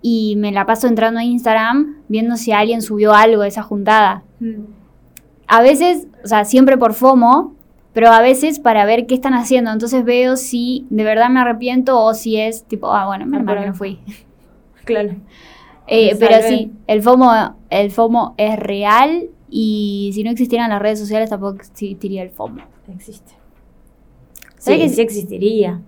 [0.03, 4.22] y me la paso entrando a Instagram viendo si alguien subió algo de esa juntada.
[5.46, 7.55] A veces, o sea, siempre por FOMO,
[7.92, 9.70] pero a veces para ver qué están haciendo.
[9.72, 13.66] Entonces veo si de verdad me arrepiento o si es tipo, ah, bueno, mal que
[13.66, 14.00] no fui.
[14.85, 15.14] Claro.
[15.86, 20.98] Eh, pero sí, el FOMO, el FOMO es real y si no existieran las redes
[20.98, 22.62] sociales tampoco existiría el FOMO.
[22.94, 23.32] Existe.
[24.58, 25.80] ¿Sabes Sí, que sí existiría.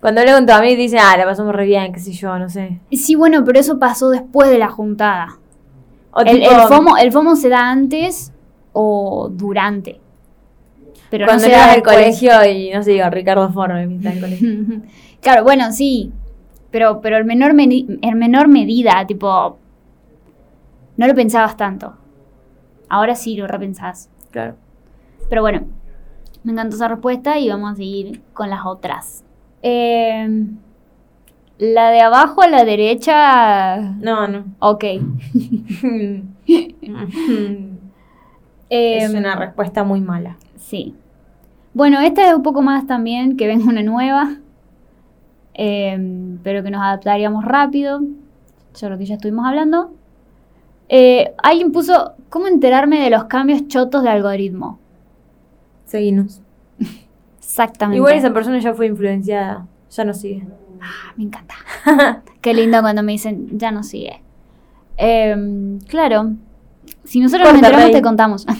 [0.00, 2.48] Cuando hablo con tu amigo dice, ah, la pasamos re bien, qué sé yo, no
[2.48, 2.78] sé.
[2.92, 5.38] Sí, bueno, pero eso pasó después de la juntada.
[6.12, 8.32] O El, tipo, el FOMO, el FOMO se da antes
[8.72, 10.00] o durante.
[11.10, 14.12] Pero cuando no se da al colegio y no sé, digo, Ricardo Forno me pinta
[14.12, 14.48] el colegio.
[15.20, 16.12] claro, bueno, sí.
[16.70, 19.58] Pero, pero en, menor en menor medida, tipo.
[20.96, 21.94] No lo pensabas tanto.
[22.88, 24.10] Ahora sí lo repensás.
[24.30, 24.56] Claro.
[25.28, 25.62] Pero bueno,
[26.42, 29.24] me encantó esa respuesta y vamos a seguir con las otras.
[29.62, 30.28] Eh,
[31.58, 33.76] la de abajo a la derecha.
[34.00, 34.44] No, no.
[34.60, 34.84] Ok.
[35.50, 36.22] es
[38.70, 40.36] Eh, una respuesta muy mala.
[40.56, 40.94] Sí.
[41.74, 44.36] Bueno, esta es un poco más también, que venga una nueva.
[45.58, 48.00] Eh, pero que nos adaptaríamos rápido.
[48.72, 49.90] Sobre lo que ya estuvimos hablando.
[50.88, 54.78] Eh, alguien puso, ¿cómo enterarme de los cambios chotos de algoritmo?
[55.84, 56.40] Seguinos.
[57.38, 57.96] Exactamente.
[57.96, 59.66] Igual esa persona ya fue influenciada.
[59.90, 60.46] Ya no sigue.
[60.80, 61.56] Ah, me encanta.
[62.40, 64.22] Qué lindo cuando me dicen, ya no sigue.
[64.96, 66.34] Eh, claro.
[67.02, 68.46] Si nosotros nos enteramos, te contamos.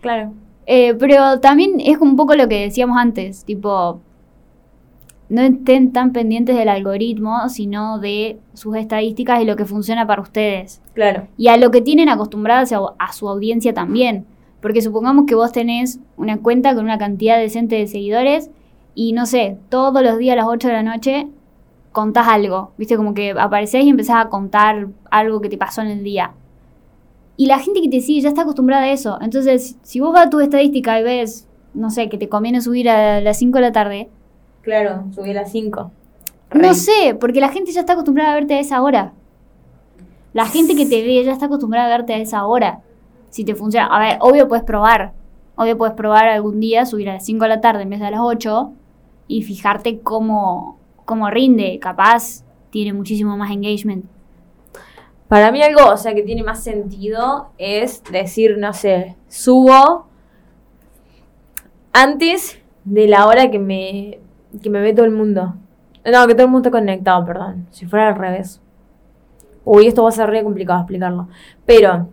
[0.00, 0.32] Claro.
[0.66, 4.00] Eh, pero también es un poco lo que decíamos antes, tipo,
[5.28, 10.22] no estén tan pendientes del algoritmo, sino de sus estadísticas y lo que funciona para
[10.22, 10.80] ustedes.
[10.94, 11.26] Claro.
[11.36, 14.24] Y a lo que tienen acostumbradas a, a su audiencia también.
[14.60, 18.50] Porque supongamos que vos tenés una cuenta con una cantidad decente de seguidores
[18.94, 21.28] y no sé, todos los días a las 8 de la noche
[21.92, 22.72] contás algo.
[22.76, 26.32] Viste, como que aparecés y empezás a contar algo que te pasó en el día.
[27.36, 29.18] Y la gente que te sigue ya está acostumbrada a eso.
[29.20, 32.90] Entonces, si vos vas a tu estadística y ves, no sé, que te conviene subir
[32.90, 34.08] a las 5 de la tarde,
[34.62, 35.90] Claro, subí a las 5.
[36.54, 39.12] no sé, porque la gente ya está acostumbrada a verte a esa hora.
[40.32, 42.80] La gente que te ve ya está acostumbrada a verte a esa hora.
[43.30, 43.86] Si te funciona.
[43.86, 45.12] A ver, obvio puedes probar.
[45.56, 48.06] Obvio puedes probar algún día subir a las 5 de la tarde en vez de
[48.06, 48.72] a las 8
[49.26, 51.78] y fijarte cómo, cómo rinde.
[51.80, 54.04] Capaz tiene muchísimo más engagement.
[55.28, 60.06] Para mí algo, o sea, que tiene más sentido es decir, no sé, subo
[61.92, 64.20] antes de la hora que me,
[64.62, 65.54] que me ve todo el mundo.
[66.04, 67.66] No, que todo el mundo esté conectado, perdón.
[67.70, 68.60] Si fuera al revés.
[69.64, 71.28] Uy, esto va a ser re complicado explicarlo.
[71.66, 72.08] Pero,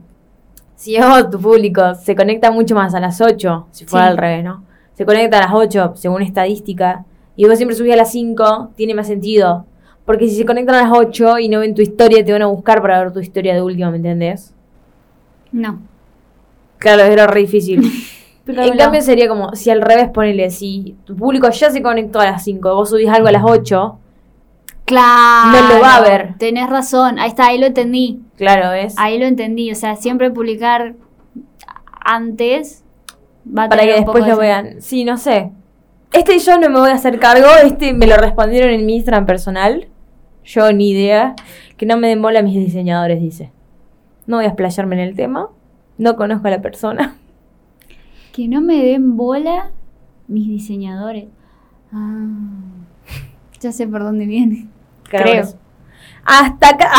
[0.76, 4.12] si yo, tu público se conecta mucho más a las 8, si fuera Sí.
[4.12, 4.63] al revés, ¿no?
[4.93, 7.06] Se conecta a las 8, según estadística,
[7.38, 9.65] y vos siempre subís a las 5, tiene más sentido.
[10.06, 12.48] Porque si se conectan a las 8 y no ven tu historia, te van a
[12.48, 14.54] buscar para ver tu historia de último, ¿me entendés?
[15.52, 15.80] No.
[16.78, 17.82] Claro, era re difícil.
[18.47, 22.25] en cambio sería como, si al revés ponele, si tu público ya se conectó a
[22.25, 23.99] las 5, vos subís algo a las 8,
[24.86, 25.58] Claro.
[25.67, 26.36] No lo va a ver.
[26.38, 27.17] Tenés razón.
[27.17, 28.19] Ahí está, ahí lo entendí.
[28.38, 28.93] claro, ¿ves?
[28.99, 29.71] Ahí lo entendí.
[29.71, 30.93] O sea, siempre publicar
[31.99, 32.84] antes
[33.47, 34.81] va a para que poco después lo de- vean.
[34.81, 35.51] Sí, no sé.
[36.13, 39.25] Este yo no me voy a hacer cargo, este me lo respondieron en mi Instagram
[39.25, 39.88] personal.
[40.43, 41.34] Yo ni idea.
[41.77, 43.51] Que no me den bola a mis diseñadores, dice.
[44.27, 45.49] No voy a explayarme en el tema.
[45.97, 47.15] No conozco a la persona.
[48.36, 49.71] Que no me den bola
[50.28, 51.28] mis diseñadores.
[51.93, 52.28] Ah,
[53.62, 54.67] ya sé por dónde viene.
[55.04, 55.45] Creo.
[56.26, 56.91] Hasta acá.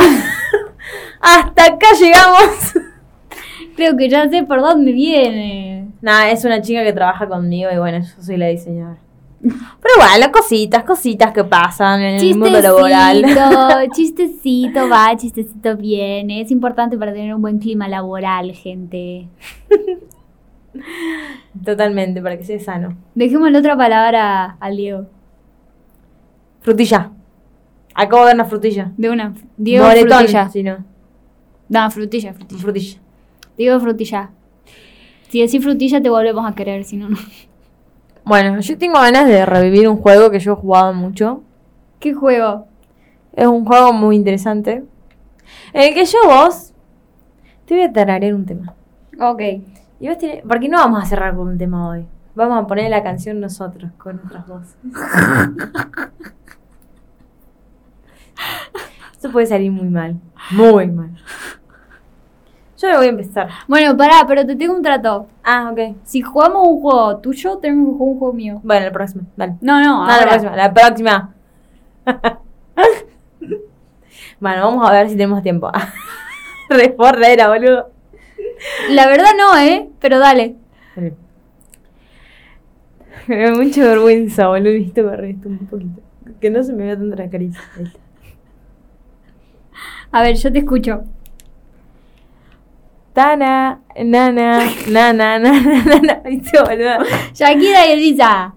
[1.20, 2.74] Hasta acá llegamos.
[3.76, 5.88] Creo que ya sé por dónde viene.
[6.00, 9.00] Nada, es una chica que trabaja conmigo y bueno, yo soy la diseñadora.
[9.42, 13.26] Pero bueno, cositas, cositas que pasan en el mundo laboral.
[13.92, 16.40] Chistecito va, chistecito viene.
[16.40, 19.28] Es importante para tener un buen clima laboral, gente.
[21.64, 22.96] Totalmente, para que sea sano.
[23.14, 25.06] Dejémosle otra palabra al Diego.
[26.60, 27.10] Frutilla.
[27.94, 28.92] Acabo de dar una frutilla.
[28.96, 29.34] De una.
[29.56, 30.48] Diego Frutilla.
[30.48, 30.84] si no.
[31.68, 32.60] No, frutilla, frutilla.
[32.60, 32.98] Frutilla.
[33.56, 34.30] Diego Frutilla.
[35.28, 37.18] Si decís frutilla te volvemos a querer, si no, no.
[38.24, 41.42] Bueno, yo tengo ganas de revivir un juego que yo jugaba mucho.
[42.00, 42.66] ¿Qué juego?
[43.32, 44.82] Es un juego muy interesante.
[45.72, 46.72] En el que yo vos
[47.66, 48.74] te voy a tararear un tema.
[49.20, 49.42] Ok.
[50.00, 52.06] Y vos tenés- porque no vamos a cerrar con un tema hoy.
[52.34, 54.76] Vamos a poner la canción nosotros, con nuestras voces.
[59.12, 60.16] Esto puede salir muy mal.
[60.50, 61.10] Muy mal.
[62.78, 63.48] Yo me voy a empezar.
[63.66, 65.28] Bueno, pará, pero te tengo un trato.
[65.42, 65.96] Ah, ok.
[66.04, 68.60] Si jugamos un juego tuyo, tenemos que jugar un juego mío.
[68.62, 69.22] Bueno, la próxima.
[69.34, 69.56] Dale.
[69.62, 70.56] No, no, No, la próxima.
[70.56, 71.34] La próxima.
[74.40, 75.70] bueno, vamos a ver si tenemos tiempo.
[76.68, 77.90] Re forrera, boludo.
[78.90, 79.88] La verdad no, ¿eh?
[80.00, 80.56] Pero dale.
[83.26, 84.72] Me da mucha vergüenza, boludo.
[84.72, 86.00] Viste, me esto un poquito.
[86.40, 87.60] Que no se me vea tanto la está.
[90.12, 91.04] A ver, yo te escucho.
[93.12, 96.20] Tana, nana, nana, nana, nana.
[96.24, 96.98] ¿Viste, boludo?
[97.32, 98.54] Shakira y Elisa.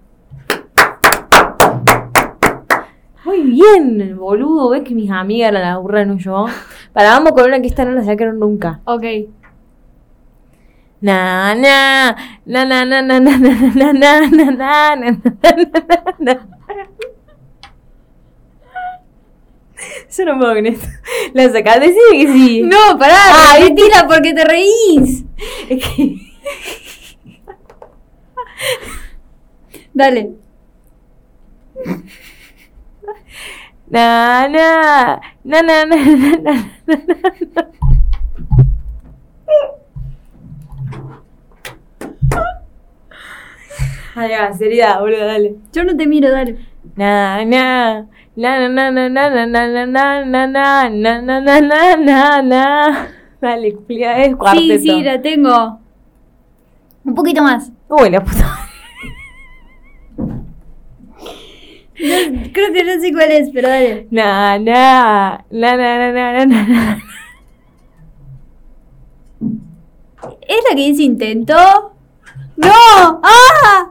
[3.24, 4.70] Muy bien, boludo.
[4.70, 6.46] ¿Ves que mis amigas la laburan yo?
[6.92, 8.80] Para, vamos con una que esta no la sacaron nunca.
[8.84, 9.04] Ok.
[11.00, 14.70] Na na na na na na na na na na na na
[16.18, 16.34] na na
[20.18, 20.86] Yo no puedo con esto.
[21.32, 22.62] La sacás, decime que sí.
[22.62, 25.24] No, pará, Ah, repetila porque te reís.
[25.70, 26.16] Es que.
[29.94, 30.32] Dale.
[33.88, 36.60] Na na na na na na na na
[37.56, 37.79] Ay,
[44.16, 45.54] va, seriedad, boludo, dale.
[45.72, 46.56] Yo no te miro, dale.
[46.96, 48.06] Na na
[48.36, 53.08] na na na na na na na na na na na na na na na
[53.40, 54.74] Dale, explica, es cuarteto.
[54.74, 55.80] Sí, sí, la tengo.
[57.04, 57.72] Un poquito más.
[57.88, 58.66] Uy, la puta.
[61.94, 64.06] Creo que no sé cuál es, pero dale.
[64.10, 66.98] Na na na na na na na na
[70.42, 71.54] ¿Es la que dice intento?
[72.56, 73.20] ¡No!
[73.22, 73.90] ¡Ah!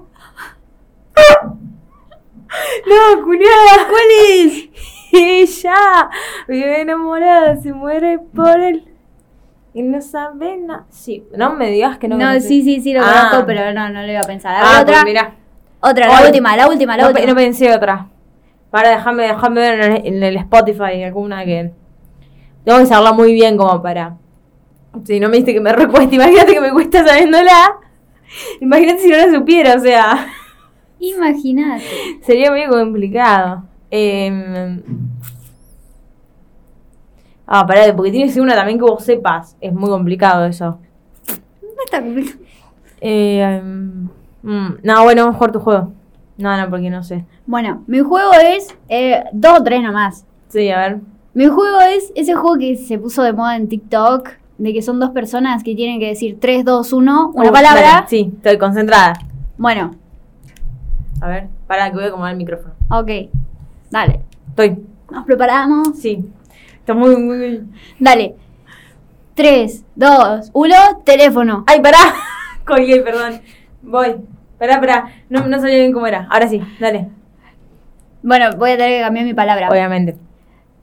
[2.87, 3.87] No, culiada.
[3.89, 4.69] ¿Cuál es?
[5.11, 6.09] Ella
[6.47, 8.85] vive enamorada, se muere por él.
[9.73, 10.85] Y no sabe nada.
[10.89, 12.17] Sí, no me digas que no.
[12.17, 13.29] No, sí, sí, sí, lo Ah.
[13.29, 14.55] conozco, pero no, no le iba a pensar.
[14.55, 14.93] A ver, Ah, otra.
[14.95, 15.35] pues mirá.
[15.81, 17.27] Otra, la última, la última, la No, última.
[17.27, 18.07] no pensé otra.
[18.71, 21.71] Para déjame, déjame ver en el, en el Spotify alguna que.
[22.65, 24.17] Tengo que saberla muy bien como para.
[25.05, 27.77] Si no me diste que me recueste, imagínate que me cuesta sabiéndola.
[28.59, 30.27] Imagínate si no la supiera, o sea.
[30.99, 31.83] Imagínate.
[32.21, 33.63] Sería muy complicado.
[33.91, 34.81] Eh,
[37.47, 39.55] ah, pará, porque tiene que ser una también que vos sepas.
[39.61, 40.79] Es muy complicado eso.
[41.61, 42.39] No está complicado.
[43.01, 43.61] Eh,
[44.43, 45.93] mm, no, bueno, vamos a jugar tu juego.
[46.37, 47.25] No, no, porque no sé.
[47.45, 50.25] Bueno, mi juego es eh, dos o tres nomás.
[50.49, 50.99] Sí, a ver.
[51.33, 54.99] Mi juego es ese juego que se puso de moda en TikTok, de que son
[54.99, 58.05] dos personas que tienen que decir 3, 2, 1, una Uh, palabra.
[58.09, 59.13] sí, estoy concentrada.
[59.57, 59.91] Bueno,
[61.21, 62.73] A ver, para que voy a acomodar el micrófono.
[62.89, 63.09] ok.
[63.89, 64.21] Dale.
[64.49, 64.85] Estoy.
[65.11, 65.97] Nos preparamos.
[65.99, 66.23] Sí.
[66.79, 67.63] Está muy, muy.
[67.99, 68.35] Dale.
[69.35, 71.63] 3, 2, 1, teléfono.
[71.67, 71.97] ¡Ay, pará!
[72.65, 73.41] Colgué, perdón.
[73.81, 74.17] Voy.
[74.57, 75.11] Pará, pará.
[75.29, 76.27] No, no sabía bien cómo era.
[76.29, 77.09] Ahora sí, dale.
[78.21, 79.69] Bueno, voy a tener que cambiar mi palabra.
[79.69, 80.17] Obviamente.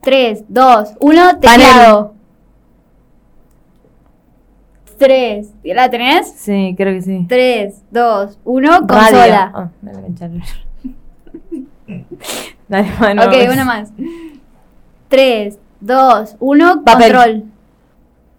[0.01, 2.16] 3, 2, 1, teclado.
[4.97, 6.31] 3, ¿la tenés?
[6.33, 7.25] Sí, creo que sí.
[7.29, 8.87] 3, 2, 1, Radio.
[8.87, 9.51] consola.
[9.55, 10.41] Ah, dale.
[12.67, 13.23] Dale, bueno.
[13.25, 13.91] ok, una más.
[15.07, 17.11] 3, 2, 1, Papel.
[17.13, 17.43] control.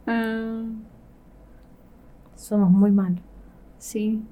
[0.06, 0.82] Mm,
[2.36, 3.20] Somos muy malos.
[3.78, 4.22] sí.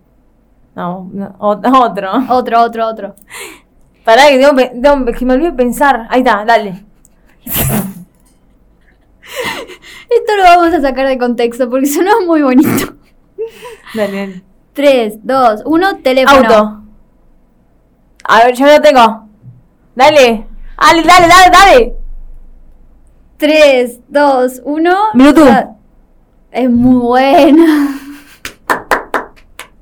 [0.75, 2.11] No, no, ot- otro.
[2.29, 3.15] Otro, otro, otro.
[4.05, 6.07] Pará, que, tengo, tengo- que me olvidé pensar.
[6.11, 6.85] Ahí está, dale.
[10.37, 12.95] Lo vamos a sacar de contexto porque suena muy bonito.
[13.95, 14.43] Dale, dale.
[14.73, 16.49] 3, 2, 1, teléfono.
[16.49, 16.83] Auto.
[18.25, 19.29] A ver, yo lo tengo.
[19.95, 20.47] Dale.
[20.79, 21.95] Dale, dale, dale, dale.
[23.39, 24.97] 3, 2, 1.
[25.15, 25.77] Bluetooth.
[26.51, 27.89] Es muy buena.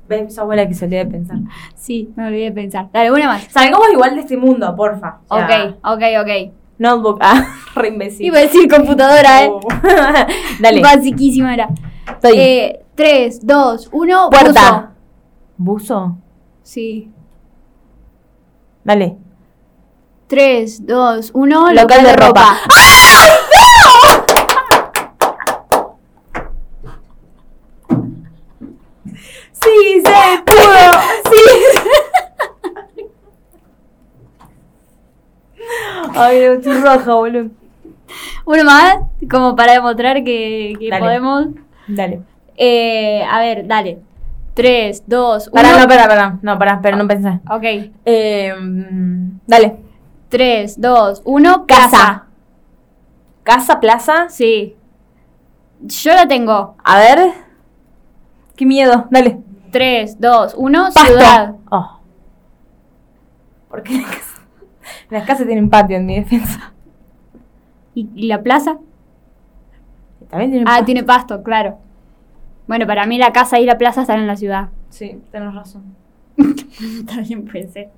[0.07, 1.37] Ves, esa abuela que se olvidó de pensar.
[1.75, 2.89] Sí, me olvidé de pensar.
[2.93, 3.43] Dale, una más.
[3.49, 5.19] Salgamos igual de este mundo, porfa.
[5.27, 6.53] O sea, Ok, ok, ok.
[6.77, 7.19] Notebook.
[7.21, 8.25] Ah, re imbécil.
[8.25, 9.51] Iba a decir computadora, eh.
[10.59, 10.81] Dale.
[10.81, 11.69] Basiquísima era.
[12.07, 12.37] Estoy.
[12.37, 14.91] Eh, 3, 2, 1, Puerta.
[15.57, 16.17] ¿Buzo?
[16.63, 17.11] Sí.
[18.83, 19.17] Dale.
[20.27, 22.57] 3, 2, 1, Local de ropa.
[29.65, 30.91] Sí, se pudo.
[31.31, 31.64] Sí.
[36.15, 37.49] Ay, no, estoy roja, boludo.
[38.45, 38.97] Uno más,
[39.29, 41.03] como para demostrar que, que Dale.
[41.03, 41.47] podemos.
[41.87, 42.21] Dale.
[42.57, 43.99] Eh, a ver, dale.
[44.53, 45.53] 3, 2, 1.
[45.53, 46.39] Pará, no, pará, pará.
[46.41, 47.41] No, pará, pero no pensé.
[47.49, 47.91] Ok.
[48.05, 48.53] Eh,
[49.45, 49.75] dale.
[50.29, 51.65] 3, 2, 1.
[51.67, 51.89] Casa.
[51.89, 52.25] Casa.
[53.43, 54.29] ¿Casa, plaza?
[54.29, 54.75] Sí.
[55.81, 56.75] Yo la tengo.
[56.83, 57.33] A ver.
[58.55, 59.07] Qué miedo.
[59.09, 59.39] Dale.
[59.71, 60.83] 3, 2, 1.
[60.85, 61.05] Pasto.
[61.05, 61.55] Ciudad.
[61.69, 61.99] Oh.
[63.69, 64.05] ¿Por qué?
[65.09, 66.73] Las casas tienen patio en mi defensa.
[67.93, 68.77] ¿Y, y la plaza?
[70.29, 70.85] También tienen Ah, pasto.
[70.85, 71.77] tiene pasto, claro.
[72.67, 74.69] Bueno, para mí la casa y la plaza están en la ciudad.
[74.89, 75.83] Sí, tenés razón.
[77.07, 77.89] También puede ser.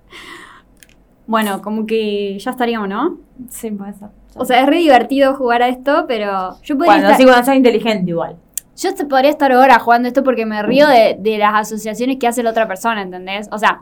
[1.26, 3.18] Bueno, como que ya estaríamos, ¿no?
[3.50, 4.10] Sí, puede ser.
[4.36, 7.46] O sea, es re divertido jugar a esto, pero yo podría, bueno, estar, sí, cuando
[7.46, 8.36] sos inteligente igual.
[8.78, 12.28] yo te podría estar horas jugando esto porque me río de, de las asociaciones que
[12.28, 13.50] hace la otra persona, ¿entendés?
[13.52, 13.82] O sea,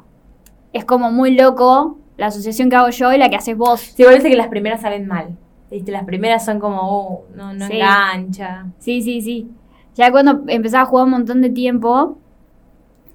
[0.71, 3.79] es como muy loco la asociación que hago yo y la que haces vos.
[3.81, 5.35] Sí, viste que las primeras salen mal.
[5.71, 7.73] Viste, las primeras son como, oh, no, no Sí.
[7.73, 8.65] engancha.
[8.79, 9.49] Sí, sí, sí.
[9.95, 12.17] Ya cuando empezás a jugar un montón de tiempo,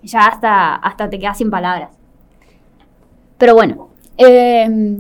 [0.03, 1.91] ya hasta, hasta te quedas sin palabras.
[3.39, 3.89] Pero bueno,
[4.19, 4.99] eh,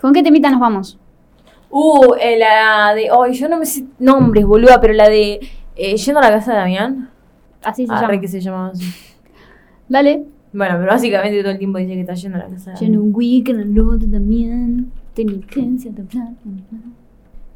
[0.00, 0.98] ¿con qué temita nos vamos?
[1.70, 3.08] Uh, eh, la de.
[3.10, 5.40] Ay, yo no me sé nombres, boluda, pero la de.
[5.74, 7.10] Eh, yendo a la casa de Damián.
[7.62, 8.20] Así se Ah, llama.
[8.20, 8.84] que se llamaba así.
[9.88, 10.24] Dale.
[10.54, 12.96] Bueno, pero básicamente todo el tiempo dice que está yendo a la casa Yo en
[12.96, 16.32] un weekend al lado también tenía urgencia de hablar.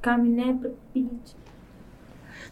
[0.01, 1.37] Caminé por beach.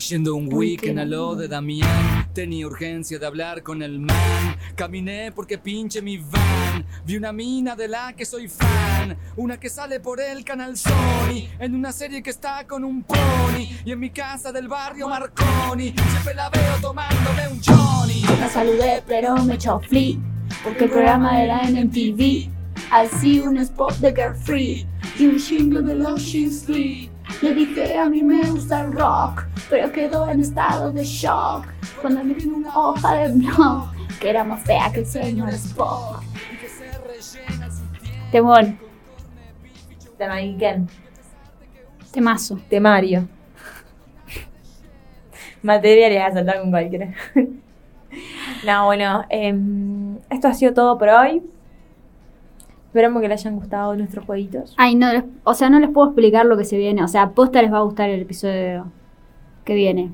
[0.08, 4.56] Yendo un weekend a lo de Damián, tenía urgencia de hablar con el man.
[4.76, 6.84] Caminé porque pinche mi van.
[7.04, 9.16] Vi una mina de la que soy fan.
[9.36, 11.48] Una que sale por el canal Sony.
[11.58, 13.66] En una serie que está con un pony.
[13.84, 15.92] Y en mi casa del barrio Marconi.
[16.10, 18.22] Siempre la veo tomándome un Johnny.
[18.38, 20.35] La saludé, pero me echó flea.
[20.62, 22.50] Porque el programa era en MTV.
[22.90, 24.86] Así un spot de Girl Free.
[25.18, 27.08] Y un jingle de Ocean Street.
[27.42, 29.44] Le dije, a mí me gusta el rock.
[29.70, 31.66] Pero quedó en estado de shock.
[32.00, 33.92] Cuando me dio una hoja de blog.
[34.20, 36.22] que era más fea que el señor Spock.
[38.30, 38.78] Temón,
[40.18, 40.88] Tamaiken.
[42.12, 42.58] temazo.
[42.68, 43.28] Temario.
[45.62, 47.12] Materia le vas a saltar con cualquiera.
[48.66, 49.95] no, bueno, em,
[50.30, 51.42] esto ha sido todo por hoy.
[52.88, 54.74] Esperamos que les hayan gustado nuestros jueguitos.
[54.78, 57.02] Ay, no, les- o sea, no les puedo explicar lo que se viene.
[57.04, 58.86] O sea, posta les va a gustar el episodio
[59.64, 60.10] que viene.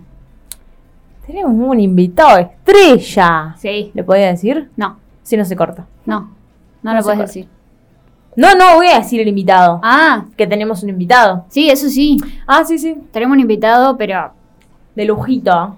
[1.26, 3.54] Tenemos un invitado estrella.
[3.56, 3.92] Sí.
[3.94, 4.70] ¿Le podía decir?
[4.76, 5.86] No, Si no se corta.
[6.06, 6.20] no.
[6.82, 7.26] No, No lo puedes corta.
[7.28, 7.48] decir.
[8.34, 9.78] No, no, voy a decir el invitado.
[9.84, 11.44] Ah, Que tenemos un invitado.
[11.48, 12.16] sí, eso sí.
[12.46, 12.96] Ah, sí, sí.
[13.12, 14.32] Tenemos un invitado, pero
[14.96, 15.76] De lujito.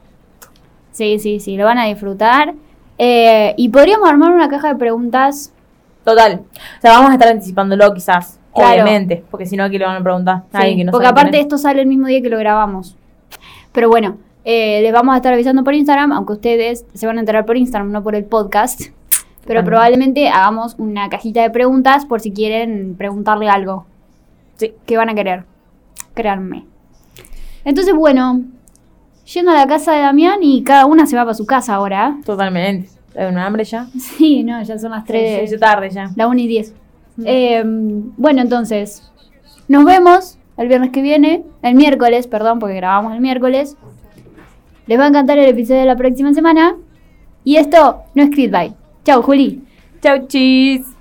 [0.93, 2.55] sí, sí, sí, lo van a disfrutar.
[2.99, 5.53] Eh, y podríamos armar una caja de preguntas.
[6.05, 6.43] Total.
[6.79, 8.39] O sea, vamos a estar anticipándolo quizás.
[8.55, 8.83] Claro.
[8.83, 9.25] Obviamente.
[9.31, 10.43] Porque si no, aquí le van a preguntar.
[10.53, 11.43] Sí, que no porque aparte es.
[11.43, 12.97] esto sale el mismo día que lo grabamos.
[13.73, 17.21] Pero bueno, eh, les vamos a estar avisando por Instagram, aunque ustedes se van a
[17.21, 18.83] enterar por Instagram, no por el podcast.
[19.47, 23.87] Pero probablemente hagamos una cajita de preguntas por si quieren preguntarle algo.
[24.57, 24.73] Sí.
[24.87, 25.45] que van a querer.
[26.15, 26.65] Créanme.
[27.65, 28.43] Entonces, bueno,
[29.25, 32.17] yendo a la casa de Damián y cada una se va para su casa ahora.
[32.25, 32.89] Totalmente.
[33.17, 33.87] Hay un hambre ya.
[33.99, 35.51] Sí, no, ya son las Se 3.
[35.51, 36.11] hizo tarde ya.
[36.17, 36.75] La 1 y 10.
[37.25, 39.11] Eh, bueno, entonces,
[39.69, 43.77] nos vemos el viernes que viene, el miércoles, perdón, porque grabamos el miércoles.
[44.87, 46.77] Les va a encantar el episodio de la próxima semana.
[47.45, 48.75] Y esto no es Creedbye.
[49.05, 49.63] Chau, Juli.
[50.03, 50.94] Chau, chis.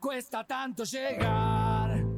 [0.00, 2.09] questa tanto llegar.